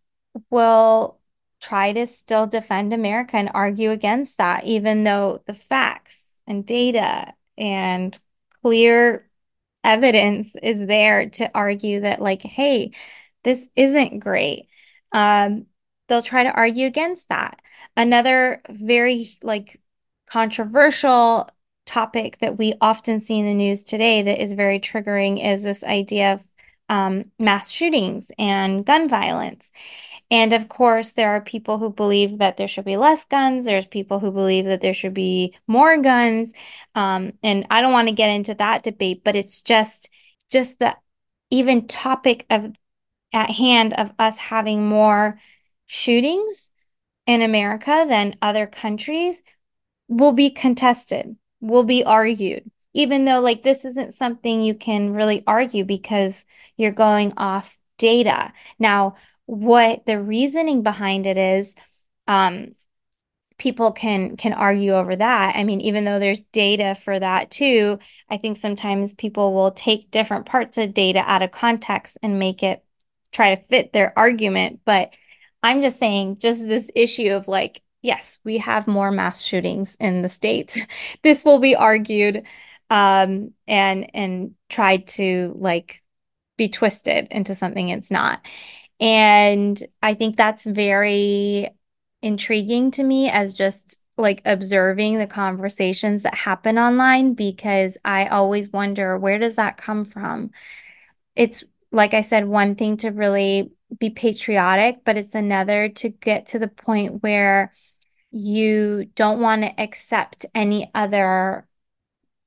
will 0.50 1.19
try 1.61 1.93
to 1.93 2.07
still 2.07 2.47
defend 2.47 2.93
America 2.93 3.38
and 3.38 3.51
argue 3.53 3.91
against 3.91 4.38
that, 4.39 4.63
even 4.65 5.03
though 5.03 5.43
the 5.45 5.53
facts 5.53 6.25
and 6.47 6.65
data 6.65 7.33
and 7.57 8.19
clear 8.61 9.29
evidence 9.83 10.55
is 10.61 10.85
there 10.85 11.29
to 11.31 11.49
argue 11.53 12.01
that, 12.01 12.21
like, 12.21 12.41
hey, 12.41 12.91
this 13.43 13.67
isn't 13.75 14.19
great. 14.19 14.67
Um, 15.11 15.65
they'll 16.07 16.21
try 16.21 16.43
to 16.43 16.51
argue 16.51 16.87
against 16.87 17.29
that. 17.29 17.61
Another 17.97 18.61
very 18.69 19.29
like 19.41 19.81
controversial 20.27 21.49
topic 21.85 22.37
that 22.39 22.57
we 22.57 22.73
often 22.79 23.19
see 23.19 23.39
in 23.39 23.45
the 23.45 23.53
news 23.53 23.83
today 23.83 24.21
that 24.21 24.41
is 24.41 24.53
very 24.53 24.79
triggering 24.79 25.43
is 25.43 25.63
this 25.63 25.83
idea 25.83 26.33
of 26.33 26.47
um, 26.89 27.31
mass 27.39 27.71
shootings 27.71 28.31
and 28.37 28.85
gun 28.85 29.09
violence. 29.09 29.71
And 30.31 30.53
of 30.53 30.69
course, 30.69 31.11
there 31.11 31.31
are 31.31 31.41
people 31.41 31.77
who 31.77 31.91
believe 31.91 32.38
that 32.38 32.55
there 32.55 32.67
should 32.67 32.85
be 32.85 32.95
less 32.95 33.25
guns. 33.25 33.65
There's 33.65 33.85
people 33.85 34.19
who 34.19 34.31
believe 34.31 34.65
that 34.65 34.79
there 34.79 34.93
should 34.93 35.13
be 35.13 35.53
more 35.67 36.01
guns. 36.01 36.53
Um, 36.95 37.33
and 37.43 37.67
I 37.69 37.81
don't 37.81 37.91
want 37.91 38.07
to 38.07 38.13
get 38.13 38.29
into 38.29 38.55
that 38.55 38.83
debate, 38.83 39.23
but 39.25 39.35
it's 39.35 39.61
just 39.61 40.09
just 40.50 40.79
the 40.79 40.95
even 41.50 41.85
topic 41.88 42.45
of 42.50 42.73
at 43.33 43.50
hand 43.50 43.93
of 43.93 44.11
us 44.17 44.38
having 44.38 44.88
more 44.88 45.38
shootings 45.85 46.71
in 47.27 47.41
America 47.41 48.05
than 48.07 48.35
other 48.41 48.65
countries 48.65 49.43
will 50.07 50.33
be 50.33 50.50
contested, 50.50 51.35
will 51.59 51.83
be 51.83 52.03
argued, 52.03 52.69
even 52.93 53.25
though 53.25 53.39
like 53.39 53.63
this 53.63 53.85
isn't 53.85 54.13
something 54.13 54.61
you 54.61 54.75
can 54.75 55.13
really 55.13 55.43
argue 55.45 55.85
because 55.85 56.45
you're 56.77 56.91
going 56.91 57.33
off 57.38 57.77
data. 57.97 58.51
Now, 58.79 59.15
what 59.51 60.05
the 60.05 60.17
reasoning 60.17 60.81
behind 60.81 61.25
it 61.27 61.38
is, 61.38 61.75
um, 62.25 62.74
people 63.58 63.91
can 63.91 64.38
can 64.38 64.53
argue 64.53 64.93
over 64.93 65.13
that. 65.13 65.58
I 65.58 65.65
mean, 65.65 65.81
even 65.81 66.05
though 66.05 66.20
there's 66.20 66.39
data 66.53 66.96
for 66.96 67.20
that 67.20 67.51
too, 67.51 68.00
I 68.29 68.38
think 68.38 68.55
sometimes 68.55 69.13
people 69.13 69.53
will 69.53 69.72
take 69.72 70.10
different 70.10 70.46
parts 70.46 70.77
of 70.77 70.93
data 70.93 71.22
out 71.25 71.41
of 71.41 71.51
context 71.51 72.17
and 72.24 72.39
make 72.39 72.63
it 72.63 72.81
try 73.34 73.53
to 73.53 73.62
fit 73.63 73.91
their 73.91 74.17
argument. 74.17 74.79
But 74.86 75.13
I'm 75.62 75.81
just 75.81 76.00
saying, 76.00 76.38
just 76.38 76.65
this 76.65 76.89
issue 76.96 77.34
of 77.34 77.50
like, 77.50 77.81
yes, 78.01 78.39
we 78.46 78.58
have 78.60 78.88
more 78.88 79.12
mass 79.12 79.43
shootings 79.43 79.98
in 80.00 80.22
the 80.22 80.29
States. 80.29 80.79
this 81.24 81.43
will 81.43 81.60
be 81.60 81.75
argued 81.75 82.46
um, 82.89 83.51
and 83.67 84.10
and 84.13 84.55
tried 84.70 85.08
to 85.08 85.53
like 85.58 86.01
be 86.55 86.70
twisted 86.70 87.27
into 87.31 87.53
something 87.53 87.89
it's 87.89 88.12
not. 88.12 88.39
And 89.01 89.81
I 90.01 90.13
think 90.13 90.38
that's 90.38 90.63
very 90.63 91.70
intriguing 92.22 92.91
to 92.91 93.03
me 93.03 93.29
as 93.29 93.53
just 93.53 94.00
like 94.17 94.43
observing 94.46 95.17
the 95.17 95.27
conversations 95.27 96.24
that 96.24 96.36
happen 96.36 96.77
online 96.77 97.34
because 97.34 97.98
I 98.05 98.27
always 98.27 98.70
wonder 98.70 99.17
where 99.17 99.39
does 99.39 99.55
that 99.55 99.77
come 99.77 100.05
from? 100.05 100.51
It's 101.36 101.63
like 101.91 102.13
I 102.13 102.22
said, 102.22 102.46
one 102.48 102.75
thing 102.75 102.98
to 102.98 103.10
really 103.10 103.72
be 104.00 104.12
patriotic, 104.12 105.03
but 105.03 105.17
it's 105.17 105.36
another 105.36 105.89
to 105.89 106.10
get 106.10 106.48
to 106.48 106.60
the 106.60 106.67
point 106.67 107.24
where 107.24 107.74
you 108.31 109.05
don't 109.15 109.41
want 109.41 109.63
to 109.63 109.81
accept 109.81 110.46
any 110.55 110.89
other 110.93 111.67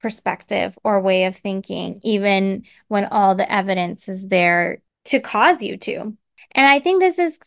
perspective 0.01 0.79
or 0.85 1.01
way 1.01 1.25
of 1.25 1.37
thinking, 1.37 2.01
even 2.03 2.65
when 2.89 3.07
all 3.07 3.35
the 3.35 3.51
evidence 3.51 4.09
is 4.09 4.29
there 4.29 4.83
to 5.07 5.21
cause 5.21 5.63
you 5.63 5.77
to. 5.79 6.17
And 6.55 6.67
I 6.67 6.81
think 6.81 7.01
this 7.01 7.19
is 7.19 7.41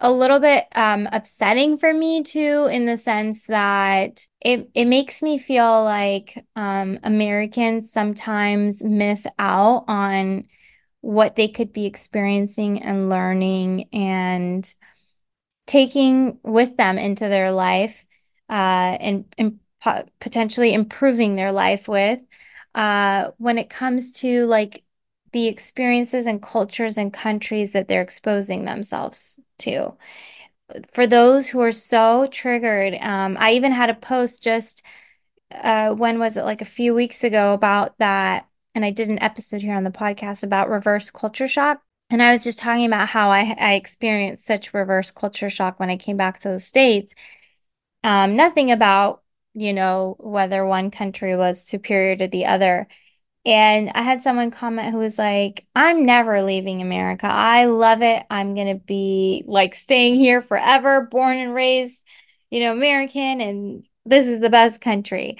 a 0.00 0.12
little 0.12 0.40
bit 0.40 0.66
um, 0.74 1.08
upsetting 1.12 1.78
for 1.78 1.92
me 1.92 2.22
too, 2.22 2.68
in 2.70 2.86
the 2.86 2.96
sense 2.96 3.46
that 3.46 4.26
it 4.40 4.70
it 4.74 4.86
makes 4.86 5.22
me 5.22 5.38
feel 5.38 5.84
like 5.84 6.44
um, 6.56 6.98
Americans 7.02 7.92
sometimes 7.92 8.84
miss 8.84 9.26
out 9.38 9.84
on 9.88 10.46
what 11.00 11.36
they 11.36 11.48
could 11.48 11.72
be 11.72 11.86
experiencing 11.86 12.82
and 12.82 13.10
learning 13.10 13.88
and 13.92 14.74
taking 15.66 16.38
with 16.42 16.76
them 16.76 16.98
into 16.98 17.28
their 17.28 17.52
life 17.52 18.04
uh, 18.50 18.52
and, 19.00 19.24
and 19.38 19.60
po 19.80 20.04
potentially 20.20 20.72
improving 20.74 21.36
their 21.36 21.52
life 21.52 21.88
with 21.88 22.20
uh, 22.74 23.30
when 23.38 23.58
it 23.58 23.70
comes 23.70 24.12
to 24.12 24.46
like 24.46 24.83
the 25.34 25.48
experiences 25.48 26.26
and 26.26 26.40
cultures 26.40 26.96
and 26.96 27.12
countries 27.12 27.72
that 27.72 27.88
they're 27.88 28.00
exposing 28.00 28.64
themselves 28.64 29.40
to. 29.58 29.92
For 30.92 31.06
those 31.06 31.48
who 31.48 31.60
are 31.60 31.72
so 31.72 32.28
triggered, 32.28 32.94
um, 33.00 33.36
I 33.38 33.52
even 33.52 33.72
had 33.72 33.90
a 33.90 33.94
post 33.94 34.42
just 34.44 34.82
uh, 35.52 35.92
when 35.92 36.20
was 36.20 36.36
it 36.36 36.44
like 36.44 36.60
a 36.60 36.64
few 36.64 36.94
weeks 36.94 37.24
ago 37.24 37.52
about 37.52 37.98
that 37.98 38.46
and 38.76 38.84
I 38.84 38.92
did 38.92 39.08
an 39.08 39.22
episode 39.22 39.62
here 39.62 39.74
on 39.74 39.84
the 39.84 39.90
podcast 39.90 40.44
about 40.44 40.68
reverse 40.68 41.10
culture 41.10 41.48
shock. 41.48 41.82
And 42.10 42.22
I 42.22 42.32
was 42.32 42.44
just 42.44 42.60
talking 42.60 42.86
about 42.86 43.08
how 43.08 43.30
I, 43.30 43.56
I 43.58 43.74
experienced 43.74 44.44
such 44.44 44.72
reverse 44.72 45.10
culture 45.10 45.50
shock 45.50 45.80
when 45.80 45.90
I 45.90 45.96
came 45.96 46.16
back 46.16 46.40
to 46.40 46.48
the 46.48 46.60
States. 46.60 47.14
Um, 48.04 48.36
nothing 48.36 48.70
about, 48.70 49.22
you 49.54 49.72
know, 49.72 50.16
whether 50.20 50.64
one 50.64 50.90
country 50.90 51.36
was 51.36 51.60
superior 51.60 52.16
to 52.16 52.28
the 52.28 52.46
other. 52.46 52.86
And 53.46 53.90
I 53.94 54.02
had 54.02 54.22
someone 54.22 54.50
comment 54.50 54.92
who 54.92 54.98
was 54.98 55.18
like, 55.18 55.66
I'm 55.76 56.06
never 56.06 56.42
leaving 56.42 56.80
America. 56.80 57.26
I 57.26 57.66
love 57.66 58.00
it. 58.00 58.24
I'm 58.30 58.54
going 58.54 58.68
to 58.68 58.82
be 58.82 59.44
like 59.46 59.74
staying 59.74 60.14
here 60.14 60.40
forever, 60.40 61.02
born 61.02 61.36
and 61.36 61.54
raised, 61.54 62.06
you 62.50 62.60
know, 62.60 62.72
American, 62.72 63.40
and 63.42 63.86
this 64.06 64.26
is 64.26 64.40
the 64.40 64.50
best 64.50 64.80
country. 64.80 65.38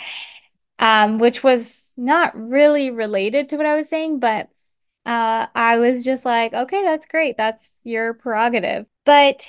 Um, 0.79 1.19
which 1.19 1.43
was 1.43 1.93
not 1.97 2.37
really 2.37 2.90
related 2.90 3.49
to 3.51 3.57
what 3.57 3.67
I 3.67 3.77
was 3.77 3.88
saying, 3.88 4.19
but 4.19 4.49
uh, 5.07 5.47
I 5.55 5.79
was 5.79 6.05
just 6.05 6.25
like, 6.25 6.53
okay, 6.53 6.83
that's 6.83 7.07
great. 7.07 7.37
That's 7.37 7.71
your 7.85 8.14
prerogative. 8.14 8.87
But 9.05 9.47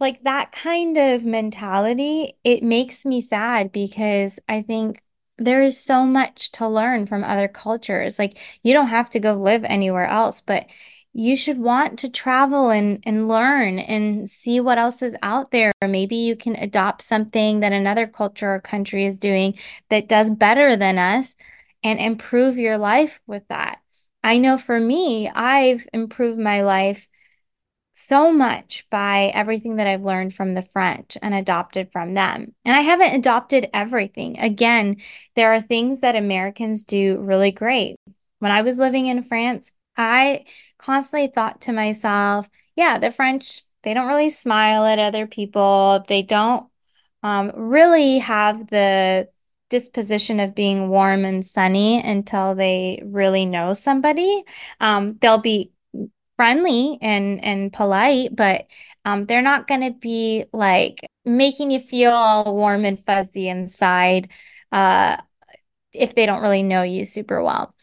like 0.00 0.22
that 0.24 0.52
kind 0.52 0.96
of 0.96 1.24
mentality, 1.24 2.36
it 2.44 2.62
makes 2.62 3.04
me 3.04 3.20
sad 3.20 3.72
because 3.72 4.38
I 4.48 4.62
think 4.62 5.02
there 5.38 5.62
is 5.62 5.80
so 5.80 6.04
much 6.04 6.52
to 6.52 6.68
learn 6.68 7.06
from 7.06 7.24
other 7.24 7.48
cultures. 7.48 8.18
Like 8.18 8.38
you 8.62 8.72
don't 8.72 8.88
have 8.88 9.08
to 9.10 9.20
go 9.20 9.34
live 9.34 9.64
anywhere 9.64 10.06
else, 10.06 10.40
but 10.40 10.66
you 11.12 11.36
should 11.36 11.58
want 11.58 11.98
to 12.00 12.10
travel 12.10 12.70
and, 12.70 13.02
and 13.04 13.28
learn 13.28 13.78
and 13.78 14.28
see 14.28 14.60
what 14.60 14.78
else 14.78 15.02
is 15.02 15.16
out 15.22 15.50
there. 15.50 15.72
Maybe 15.82 16.16
you 16.16 16.36
can 16.36 16.54
adopt 16.56 17.02
something 17.02 17.60
that 17.60 17.72
another 17.72 18.06
culture 18.06 18.54
or 18.54 18.60
country 18.60 19.06
is 19.06 19.16
doing 19.16 19.58
that 19.88 20.08
does 20.08 20.30
better 20.30 20.76
than 20.76 20.98
us 20.98 21.34
and 21.82 21.98
improve 21.98 22.58
your 22.58 22.78
life 22.78 23.20
with 23.26 23.46
that. 23.48 23.80
I 24.22 24.38
know 24.38 24.58
for 24.58 24.78
me, 24.78 25.28
I've 25.28 25.86
improved 25.92 26.38
my 26.38 26.62
life 26.62 27.08
so 27.98 28.32
much 28.32 28.88
by 28.90 29.32
everything 29.34 29.76
that 29.76 29.88
I've 29.88 30.04
learned 30.04 30.32
from 30.32 30.54
the 30.54 30.62
French 30.62 31.18
and 31.20 31.34
adopted 31.34 31.90
from 31.90 32.14
them. 32.14 32.54
And 32.64 32.76
I 32.76 32.80
haven't 32.80 33.14
adopted 33.14 33.68
everything. 33.74 34.38
Again, 34.38 34.98
there 35.34 35.52
are 35.52 35.60
things 35.60 36.00
that 36.00 36.14
Americans 36.14 36.84
do 36.84 37.18
really 37.18 37.50
great. 37.50 37.96
When 38.38 38.52
I 38.52 38.62
was 38.62 38.78
living 38.78 39.06
in 39.06 39.24
France, 39.24 39.72
I 39.96 40.44
constantly 40.78 41.26
thought 41.26 41.62
to 41.62 41.72
myself, 41.72 42.48
yeah, 42.76 42.98
the 42.98 43.10
French, 43.10 43.62
they 43.82 43.94
don't 43.94 44.06
really 44.06 44.30
smile 44.30 44.84
at 44.84 45.00
other 45.00 45.26
people. 45.26 46.04
They 46.06 46.22
don't 46.22 46.66
um, 47.24 47.50
really 47.56 48.18
have 48.18 48.68
the 48.68 49.28
disposition 49.70 50.38
of 50.38 50.54
being 50.54 50.88
warm 50.88 51.24
and 51.24 51.44
sunny 51.44 52.00
until 52.00 52.54
they 52.54 53.02
really 53.04 53.44
know 53.44 53.74
somebody. 53.74 54.44
Um, 54.80 55.18
they'll 55.20 55.38
be 55.38 55.72
friendly 56.38 56.98
and 57.02 57.44
and 57.44 57.72
polite, 57.72 58.34
but 58.34 58.66
um, 59.04 59.26
they're 59.26 59.42
not 59.42 59.68
going 59.68 59.82
to 59.82 59.90
be 59.90 60.46
like 60.54 61.00
making 61.26 61.70
you 61.70 61.80
feel 61.80 62.12
all 62.12 62.56
warm 62.56 62.86
and 62.86 63.04
fuzzy 63.04 63.48
inside 63.48 64.30
uh, 64.72 65.18
if 65.92 66.14
they 66.14 66.26
don't 66.26 66.42
really 66.42 66.62
know 66.62 66.82
you 66.82 67.04
super 67.04 67.42
well. 67.42 67.74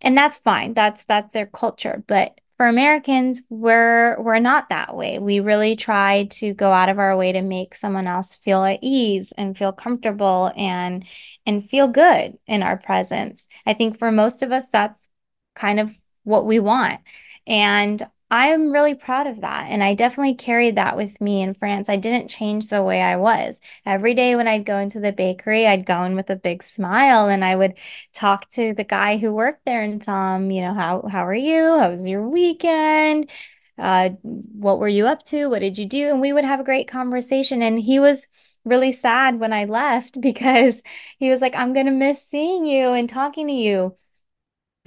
And 0.00 0.16
that's 0.16 0.38
fine. 0.38 0.74
That's 0.74 1.04
that's 1.04 1.34
their 1.34 1.46
culture, 1.46 2.04
but 2.06 2.40
for 2.56 2.66
Americans, 2.66 3.42
we're 3.50 4.20
we're 4.22 4.38
not 4.38 4.70
that 4.70 4.96
way. 4.96 5.18
We 5.18 5.40
really 5.40 5.76
try 5.76 6.24
to 6.32 6.54
go 6.54 6.72
out 6.72 6.88
of 6.88 6.98
our 6.98 7.16
way 7.16 7.32
to 7.32 7.42
make 7.42 7.74
someone 7.74 8.06
else 8.06 8.36
feel 8.36 8.64
at 8.64 8.78
ease 8.82 9.32
and 9.36 9.56
feel 9.58 9.72
comfortable 9.72 10.52
and 10.56 11.04
and 11.44 11.68
feel 11.68 11.88
good 11.88 12.38
in 12.46 12.62
our 12.62 12.78
presence. 12.78 13.46
I 13.66 13.74
think 13.74 13.98
for 13.98 14.10
most 14.12 14.42
of 14.42 14.52
us 14.52 14.68
that's 14.70 15.08
kind 15.54 15.80
of 15.80 15.94
what 16.24 16.46
we 16.46 16.58
want. 16.60 17.00
And 17.46 18.02
I'm 18.30 18.72
really 18.72 18.94
proud 18.94 19.28
of 19.28 19.40
that. 19.42 19.66
And 19.70 19.84
I 19.84 19.94
definitely 19.94 20.34
carried 20.34 20.76
that 20.76 20.96
with 20.96 21.20
me 21.20 21.42
in 21.42 21.54
France. 21.54 21.88
I 21.88 21.94
didn't 21.96 22.28
change 22.28 22.68
the 22.68 22.82
way 22.82 23.00
I 23.00 23.16
was. 23.16 23.60
Every 23.84 24.14
day 24.14 24.34
when 24.34 24.48
I'd 24.48 24.64
go 24.66 24.78
into 24.78 24.98
the 24.98 25.12
bakery, 25.12 25.66
I'd 25.66 25.86
go 25.86 26.02
in 26.04 26.16
with 26.16 26.28
a 26.30 26.36
big 26.36 26.62
smile 26.64 27.28
and 27.28 27.44
I 27.44 27.54
would 27.54 27.74
talk 28.12 28.50
to 28.50 28.74
the 28.74 28.82
guy 28.84 29.16
who 29.18 29.32
worked 29.32 29.64
there 29.64 29.82
and 29.82 30.02
tell 30.02 30.36
him, 30.36 30.50
you 30.50 30.62
know, 30.62 30.74
how 30.74 31.02
how 31.10 31.24
are 31.24 31.34
you? 31.34 31.78
How 31.78 31.90
was 31.92 32.08
your 32.08 32.28
weekend? 32.28 33.30
Uh, 33.78 34.10
what 34.22 34.78
were 34.78 34.88
you 34.88 35.06
up 35.06 35.22
to? 35.26 35.48
What 35.48 35.60
did 35.60 35.78
you 35.78 35.86
do? 35.86 36.08
And 36.10 36.20
we 36.20 36.32
would 36.32 36.44
have 36.44 36.60
a 36.60 36.64
great 36.64 36.88
conversation. 36.88 37.62
And 37.62 37.78
he 37.78 37.98
was 38.00 38.26
really 38.64 38.90
sad 38.92 39.38
when 39.38 39.52
I 39.52 39.64
left 39.66 40.20
because 40.20 40.82
he 41.18 41.30
was 41.30 41.40
like, 41.40 41.54
I'm 41.54 41.72
gonna 41.74 41.90
miss 41.92 42.22
seeing 42.26 42.66
you 42.66 42.92
and 42.92 43.08
talking 43.08 43.46
to 43.48 43.52
you. 43.52 43.96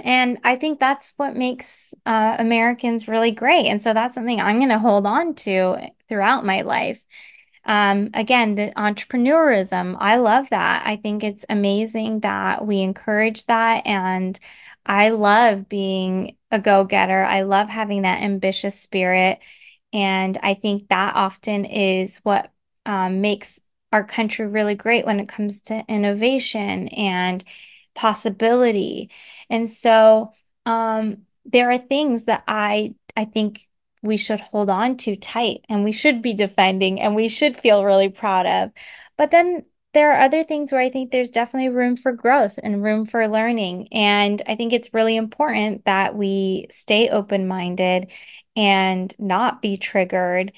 And 0.04 0.40
I 0.44 0.56
think 0.56 0.80
that's 0.80 1.14
what 1.18 1.36
makes 1.36 1.94
uh, 2.06 2.36
Americans 2.40 3.08
really 3.08 3.32
great. 3.32 3.68
And 3.68 3.82
so 3.84 3.94
that's 3.94 4.16
something 4.16 4.40
I'm 4.40 4.58
going 4.58 4.70
to 4.70 4.80
hold 4.80 5.06
on 5.06 5.36
to 5.36 5.78
throughout 6.08 6.46
my 6.46 6.62
life. 6.62 7.04
Um, 7.66 8.10
again, 8.14 8.56
the 8.56 8.72
entrepreneurism, 8.76 9.96
I 10.00 10.18
love 10.18 10.50
that. 10.50 10.88
I 10.88 10.96
think 10.96 11.24
it's 11.24 11.46
amazing 11.50 12.22
that 12.22 12.66
we 12.66 12.80
encourage 12.80 13.46
that. 13.46 13.86
And 13.86 14.40
I 14.86 15.10
love 15.10 15.70
being 15.70 16.38
a 16.52 16.60
go 16.60 16.84
getter. 16.84 17.24
I 17.24 17.42
love 17.42 17.70
having 17.70 18.04
that 18.04 18.24
ambitious 18.24 18.80
spirit. 18.80 19.40
And 19.94 20.38
I 20.42 20.54
think 20.54 20.90
that 20.90 21.16
often 21.16 21.66
is 21.66 22.20
what 22.24 22.52
um, 22.86 23.22
makes 23.22 23.60
our 23.92 24.04
country 24.04 24.48
really 24.48 24.76
great 24.76 25.06
when 25.06 25.20
it 25.20 25.30
comes 25.30 25.62
to 25.62 25.84
innovation 25.88 26.88
and 26.90 27.44
possibility. 27.96 29.10
And 29.50 29.70
so 29.70 30.34
um, 30.66 31.24
there 31.46 31.72
are 31.72 31.78
things 31.78 32.26
that 32.26 32.44
I 32.48 32.96
I 33.16 33.26
think 33.26 33.62
we 34.02 34.18
should 34.18 34.40
hold 34.40 34.70
on 34.70 34.96
to 34.98 35.16
tight 35.16 35.66
and 35.68 35.84
we 35.84 35.92
should 35.92 36.22
be 36.22 36.34
defending 36.34 37.02
and 37.02 37.16
we 37.16 37.28
should 37.28 37.58
feel 37.58 37.84
really 37.84 38.10
proud 38.10 38.46
of. 38.46 38.72
But 39.18 39.32
then 39.32 39.66
there 39.94 40.14
are 40.14 40.22
other 40.22 40.44
things 40.44 40.72
where 40.72 40.80
I 40.82 40.90
think 40.90 41.12
there's 41.12 41.32
definitely 41.32 41.70
room 41.70 41.98
for 41.98 42.12
growth 42.14 42.58
and 42.62 42.84
room 42.84 43.06
for 43.06 43.28
learning. 43.28 43.90
And 43.92 44.42
I 44.48 44.56
think 44.56 44.72
it's 44.72 44.94
really 44.94 45.16
important 45.18 45.86
that 45.86 46.16
we 46.16 46.68
stay 46.70 47.10
open-minded 47.10 48.12
and 48.56 49.14
not 49.20 49.62
be 49.62 49.78
triggered. 49.78 50.54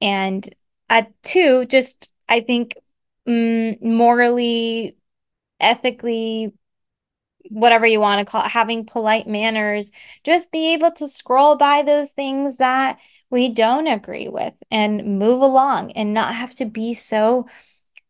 And 0.00 0.48
uh, 0.88 1.04
two, 1.22 1.66
just 1.66 2.10
I 2.28 2.40
think 2.40 2.74
mm, 3.28 3.80
morally, 3.82 4.96
ethically, 5.60 6.52
whatever 7.48 7.86
you 7.86 8.00
want 8.00 8.18
to 8.26 8.30
call 8.30 8.44
it, 8.44 8.50
having 8.50 8.84
polite 8.84 9.26
manners, 9.26 9.90
just 10.24 10.52
be 10.52 10.72
able 10.74 10.90
to 10.92 11.08
scroll 11.08 11.56
by 11.56 11.82
those 11.82 12.10
things 12.10 12.58
that 12.58 12.98
we 13.30 13.48
don't 13.48 13.86
agree 13.86 14.28
with 14.28 14.54
and 14.70 15.18
move 15.18 15.40
along 15.40 15.92
and 15.92 16.12
not 16.14 16.34
have 16.34 16.54
to 16.56 16.66
be 16.66 16.94
so 16.94 17.46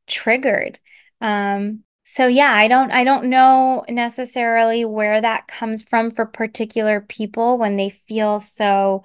triggered. 0.07 0.79
Um, 1.21 1.85
so 2.03 2.27
yeah, 2.27 2.51
I 2.53 2.67
don't 2.69 2.91
I 2.91 3.05
don't 3.05 3.27
know 3.27 3.85
necessarily 3.89 4.85
where 4.85 5.21
that 5.21 5.47
comes 5.47 5.83
from 5.83 6.11
for 6.11 6.27
particular 6.27 7.01
people 7.01 7.59
when 7.59 7.77
they 7.77 7.91
feel 7.91 8.41
so 8.41 9.05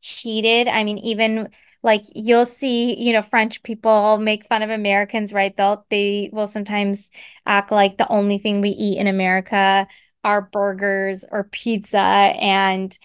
heated. 0.00 0.68
I 0.68 0.84
mean, 0.84 0.98
even 0.98 1.48
like 1.84 2.04
you'll 2.14 2.46
see, 2.46 2.96
you 3.00 3.12
know, 3.12 3.22
French 3.22 3.62
people 3.62 4.18
make 4.18 4.46
fun 4.46 4.62
of 4.62 4.70
Americans, 4.70 5.32
right? 5.32 5.56
They'll 5.56 5.86
they 5.90 6.30
will 6.32 6.48
sometimes 6.48 7.10
act 7.46 7.70
like 7.70 7.98
the 7.98 8.08
only 8.10 8.38
thing 8.38 8.60
we 8.60 8.70
eat 8.70 8.98
in 8.98 9.06
America 9.06 9.86
are 10.24 10.42
burgers 10.42 11.24
or 11.30 11.44
pizza 11.44 11.98
and 11.98 12.98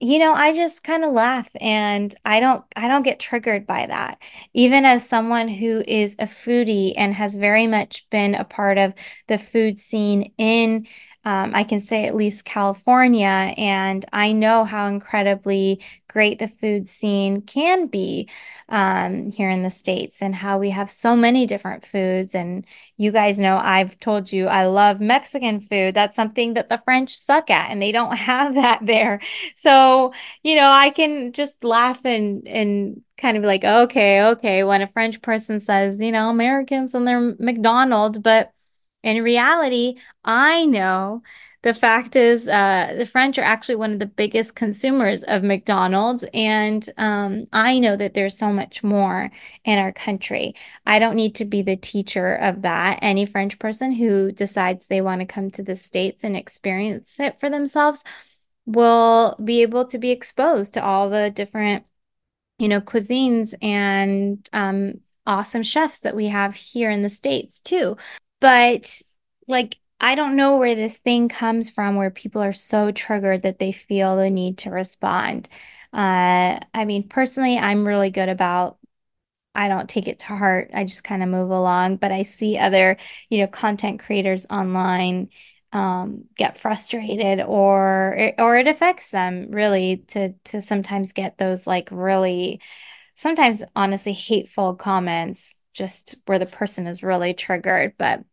you 0.00 0.18
know, 0.18 0.34
I 0.34 0.52
just 0.52 0.82
kind 0.84 1.04
of 1.04 1.12
laugh 1.12 1.48
and 1.60 2.14
I 2.24 2.40
don't 2.40 2.64
I 2.76 2.88
don't 2.88 3.04
get 3.04 3.20
triggered 3.20 3.66
by 3.66 3.86
that. 3.86 4.20
Even 4.52 4.84
as 4.84 5.08
someone 5.08 5.48
who 5.48 5.82
is 5.86 6.14
a 6.18 6.24
foodie 6.26 6.92
and 6.96 7.14
has 7.14 7.36
very 7.36 7.66
much 7.66 8.08
been 8.10 8.34
a 8.34 8.44
part 8.44 8.76
of 8.76 8.92
the 9.28 9.38
food 9.38 9.78
scene 9.78 10.32
in 10.36 10.86
um, 11.24 11.54
I 11.54 11.64
can 11.64 11.80
say 11.80 12.06
at 12.06 12.14
least 12.14 12.44
California, 12.44 13.54
and 13.56 14.04
I 14.12 14.32
know 14.32 14.64
how 14.64 14.86
incredibly 14.86 15.82
great 16.08 16.38
the 16.38 16.48
food 16.48 16.88
scene 16.88 17.40
can 17.42 17.86
be 17.86 18.28
um, 18.68 19.30
here 19.32 19.50
in 19.50 19.62
the 19.62 19.70
States 19.70 20.22
and 20.22 20.34
how 20.34 20.58
we 20.58 20.70
have 20.70 20.90
so 20.90 21.16
many 21.16 21.46
different 21.46 21.84
foods. 21.84 22.34
And 22.34 22.66
you 22.96 23.10
guys 23.10 23.40
know 23.40 23.58
I've 23.58 23.98
told 24.00 24.32
you 24.32 24.46
I 24.46 24.66
love 24.66 25.00
Mexican 25.00 25.60
food. 25.60 25.94
That's 25.94 26.16
something 26.16 26.54
that 26.54 26.68
the 26.68 26.78
French 26.84 27.16
suck 27.16 27.50
at, 27.50 27.70
and 27.70 27.80
they 27.82 27.92
don't 27.92 28.16
have 28.16 28.54
that 28.54 28.80
there. 28.84 29.20
So, 29.56 30.12
you 30.42 30.54
know, 30.56 30.70
I 30.70 30.90
can 30.90 31.32
just 31.32 31.64
laugh 31.64 32.04
and 32.04 32.46
and 32.48 33.02
kind 33.16 33.36
of 33.36 33.44
like, 33.44 33.64
okay, 33.64 34.22
okay, 34.22 34.64
when 34.64 34.82
a 34.82 34.88
French 34.88 35.22
person 35.22 35.60
says, 35.60 36.00
you 36.00 36.12
know, 36.12 36.30
Americans 36.30 36.94
and 36.94 37.06
their 37.06 37.20
McDonald's, 37.38 38.18
but 38.18 38.52
in 39.04 39.22
reality, 39.22 39.96
I 40.24 40.64
know 40.64 41.22
the 41.62 41.74
fact 41.74 42.16
is 42.16 42.48
uh, 42.48 42.94
the 42.98 43.06
French 43.06 43.38
are 43.38 43.44
actually 43.44 43.76
one 43.76 43.92
of 43.92 43.98
the 43.98 44.06
biggest 44.06 44.54
consumers 44.54 45.24
of 45.24 45.42
McDonald's. 45.42 46.24
And 46.34 46.86
um, 46.98 47.44
I 47.52 47.78
know 47.78 47.96
that 47.96 48.14
there's 48.14 48.36
so 48.36 48.52
much 48.52 48.82
more 48.82 49.30
in 49.64 49.78
our 49.78 49.92
country. 49.92 50.54
I 50.86 50.98
don't 50.98 51.16
need 51.16 51.34
to 51.36 51.44
be 51.44 51.62
the 51.62 51.76
teacher 51.76 52.34
of 52.34 52.62
that. 52.62 52.98
Any 53.02 53.24
French 53.24 53.58
person 53.58 53.92
who 53.92 54.32
decides 54.32 54.86
they 54.86 55.00
want 55.00 55.20
to 55.20 55.26
come 55.26 55.50
to 55.52 55.62
the 55.62 55.76
States 55.76 56.24
and 56.24 56.36
experience 56.36 57.20
it 57.20 57.38
for 57.38 57.48
themselves 57.48 58.04
will 58.66 59.36
be 59.42 59.62
able 59.62 59.84
to 59.86 59.98
be 59.98 60.10
exposed 60.10 60.74
to 60.74 60.84
all 60.84 61.10
the 61.10 61.30
different, 61.30 61.86
you 62.58 62.68
know, 62.68 62.80
cuisines 62.80 63.54
and 63.62 64.48
um, 64.52 65.00
awesome 65.26 65.62
chefs 65.62 66.00
that 66.00 66.16
we 66.16 66.26
have 66.26 66.54
here 66.54 66.90
in 66.90 67.02
the 67.02 67.08
States 67.08 67.60
too. 67.60 67.96
But 68.44 69.00
like, 69.48 69.78
I 70.00 70.14
don't 70.14 70.36
know 70.36 70.58
where 70.58 70.74
this 70.74 70.98
thing 70.98 71.30
comes 71.30 71.70
from 71.70 71.96
where 71.96 72.10
people 72.10 72.42
are 72.42 72.52
so 72.52 72.92
triggered 72.92 73.42
that 73.42 73.58
they 73.58 73.72
feel 73.72 74.16
the 74.16 74.28
need 74.28 74.58
to 74.58 74.70
respond. 74.70 75.48
Uh, 75.94 76.60
I 76.74 76.84
mean, 76.84 77.08
personally, 77.08 77.56
I'm 77.58 77.86
really 77.88 78.10
good 78.10 78.28
about 78.28 78.76
I 79.54 79.68
don't 79.68 79.88
take 79.88 80.08
it 80.08 80.20
to 80.20 80.26
heart. 80.26 80.70
I 80.74 80.84
just 80.84 81.04
kind 81.04 81.22
of 81.22 81.30
move 81.30 81.50
along, 81.50 81.96
but 81.98 82.12
I 82.12 82.22
see 82.22 82.58
other, 82.58 82.98
you 83.30 83.38
know, 83.38 83.46
content 83.46 84.00
creators 84.00 84.46
online 84.50 85.30
um, 85.72 86.24
get 86.36 86.58
frustrated 86.58 87.40
or 87.40 88.32
or 88.38 88.56
it 88.58 88.68
affects 88.68 89.10
them 89.10 89.48
really 89.52 89.98
to 90.08 90.34
to 90.46 90.60
sometimes 90.62 91.14
get 91.14 91.38
those 91.38 91.66
like 91.66 91.88
really 91.90 92.60
sometimes 93.16 93.64
honestly 93.76 94.12
hateful 94.12 94.74
comments 94.76 95.54
just 95.72 96.16
where 96.26 96.38
the 96.38 96.46
person 96.46 96.86
is 96.86 97.02
really 97.02 97.34
triggered, 97.34 97.94
but 97.98 98.24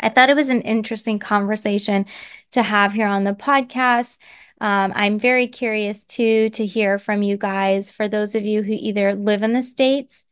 I 0.00 0.08
thought 0.08 0.30
it 0.30 0.36
was 0.36 0.50
an 0.50 0.62
interesting 0.62 1.18
conversation 1.18 2.06
to 2.52 2.62
have 2.62 2.92
here 2.92 3.06
on 3.06 3.24
the 3.24 3.32
podcast. 3.32 4.18
Um, 4.60 4.92
I'm 4.94 5.18
very 5.18 5.46
curious 5.46 6.04
too 6.04 6.50
to 6.50 6.66
hear 6.66 6.98
from 6.98 7.22
you 7.22 7.36
guys 7.36 7.90
for 7.90 8.08
those 8.08 8.34
of 8.34 8.44
you 8.44 8.62
who 8.62 8.72
either 8.72 9.14
live 9.14 9.42
in 9.42 9.52
the 9.52 9.62
States 9.62 10.26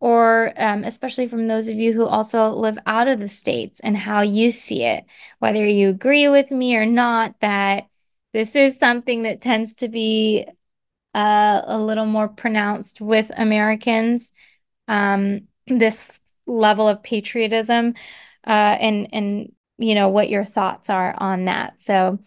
or 0.00 0.52
um, 0.56 0.82
especially 0.84 1.26
from 1.28 1.46
those 1.46 1.68
of 1.68 1.76
you 1.76 1.92
who 1.92 2.06
also 2.06 2.50
live 2.50 2.78
out 2.86 3.06
of 3.06 3.20
the 3.20 3.28
States 3.28 3.80
and 3.80 3.96
how 3.96 4.22
you 4.22 4.50
see 4.50 4.82
it, 4.84 5.04
whether 5.38 5.64
you 5.64 5.90
agree 5.90 6.28
with 6.28 6.50
me 6.50 6.74
or 6.74 6.86
not, 6.86 7.34
that 7.40 7.86
this 8.32 8.56
is 8.56 8.78
something 8.78 9.24
that 9.24 9.40
tends 9.40 9.74
to 9.74 9.88
be 9.88 10.46
uh, 11.14 11.62
a 11.64 11.78
little 11.78 12.06
more 12.06 12.28
pronounced 12.28 13.00
with 13.00 13.30
Americans. 13.36 14.32
Um, 14.88 15.48
this 15.66 16.20
level 16.46 16.88
of 16.88 17.02
patriotism 17.02 17.94
uh, 18.46 18.76
and 18.80 19.08
and 19.12 19.52
you 19.78 19.94
know 19.94 20.08
what 20.08 20.30
your 20.30 20.44
thoughts 20.44 20.90
are 20.90 21.14
on 21.18 21.46
that. 21.46 21.80
So 21.80 22.18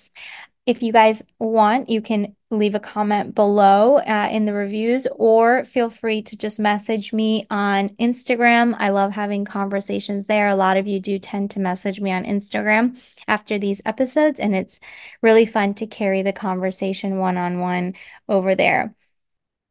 if 0.66 0.82
you 0.82 0.94
guys 0.94 1.22
want, 1.40 1.90
you 1.90 2.02
can 2.02 2.36
leave 2.50 2.76
a 2.76 2.80
comment 2.80 3.36
below 3.36 3.98
uh, 3.98 4.30
in 4.32 4.46
the 4.46 4.54
reviews 4.54 5.08
or 5.16 5.66
feel 5.66 5.90
free 5.90 6.22
to 6.22 6.38
just 6.38 6.60
message 6.60 7.12
me 7.12 7.46
on 7.50 7.90
Instagram. 8.00 8.76
I 8.80 8.90
love 8.90 9.12
having 9.12 9.44
conversations 9.44 10.28
there. 10.28 10.48
A 10.48 10.56
lot 10.56 10.78
of 10.78 10.88
you 10.88 11.00
do 11.00 11.20
tend 11.20 11.52
to 11.52 11.60
message 11.60 12.00
me 12.00 12.12
on 12.12 12.24
Instagram 12.24 12.98
after 13.28 13.58
these 13.58 13.82
episodes, 13.86 14.40
and 14.40 14.56
it's 14.56 14.80
really 15.22 15.46
fun 15.46 15.74
to 15.76 15.88
carry 15.88 16.22
the 16.22 16.34
conversation 16.34 17.18
one 17.18 17.38
on 17.38 17.60
one 17.60 17.94
over 18.30 18.56
there. 18.56 18.96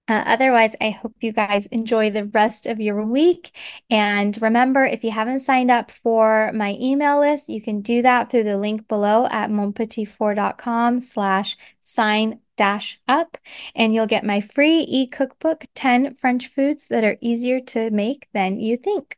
Uh, 0.09 0.25
otherwise, 0.27 0.75
I 0.81 0.91
hope 0.91 1.15
you 1.21 1.33
guys 1.33 1.67
enjoy 1.67 2.11
the 2.11 2.25
rest 2.27 2.67
of 2.67 2.81
your 2.81 3.05
week. 3.05 3.53
And 3.89 4.37
remember, 4.43 4.85
if 4.85 5.05
you 5.05 5.13
haven't 5.13 5.41
signed 5.41 5.71
up 5.71 5.91
for 5.91 6.51
my 6.53 6.77
email 6.81 7.21
list, 7.21 7.49
you 7.49 7.63
can 7.63 7.83
do 7.83 8.03
that 8.03 8.31
through 8.31 8.45
the 8.45 8.59
link 8.59 8.89
below 8.89 9.27
at 9.31 9.51
monpetitfour.com 9.51 11.01
slash 11.01 11.57
sign 11.83 12.41
dash 12.57 13.01
up. 13.07 13.39
And 13.75 13.95
you'll 13.95 14.07
get 14.07 14.25
my 14.25 14.41
free 14.41 14.81
e-cookbook, 14.81 15.67
10 15.75 16.15
French 16.15 16.49
foods 16.49 16.89
that 16.89 17.05
are 17.05 17.17
easier 17.21 17.61
to 17.61 17.91
make 17.91 18.29
than 18.35 18.59
you 18.59 18.77
think. 18.77 19.17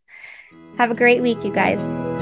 Have 0.77 0.90
a 0.90 0.94
great 0.94 1.23
week, 1.23 1.44
you 1.44 1.53
guys. 1.53 2.13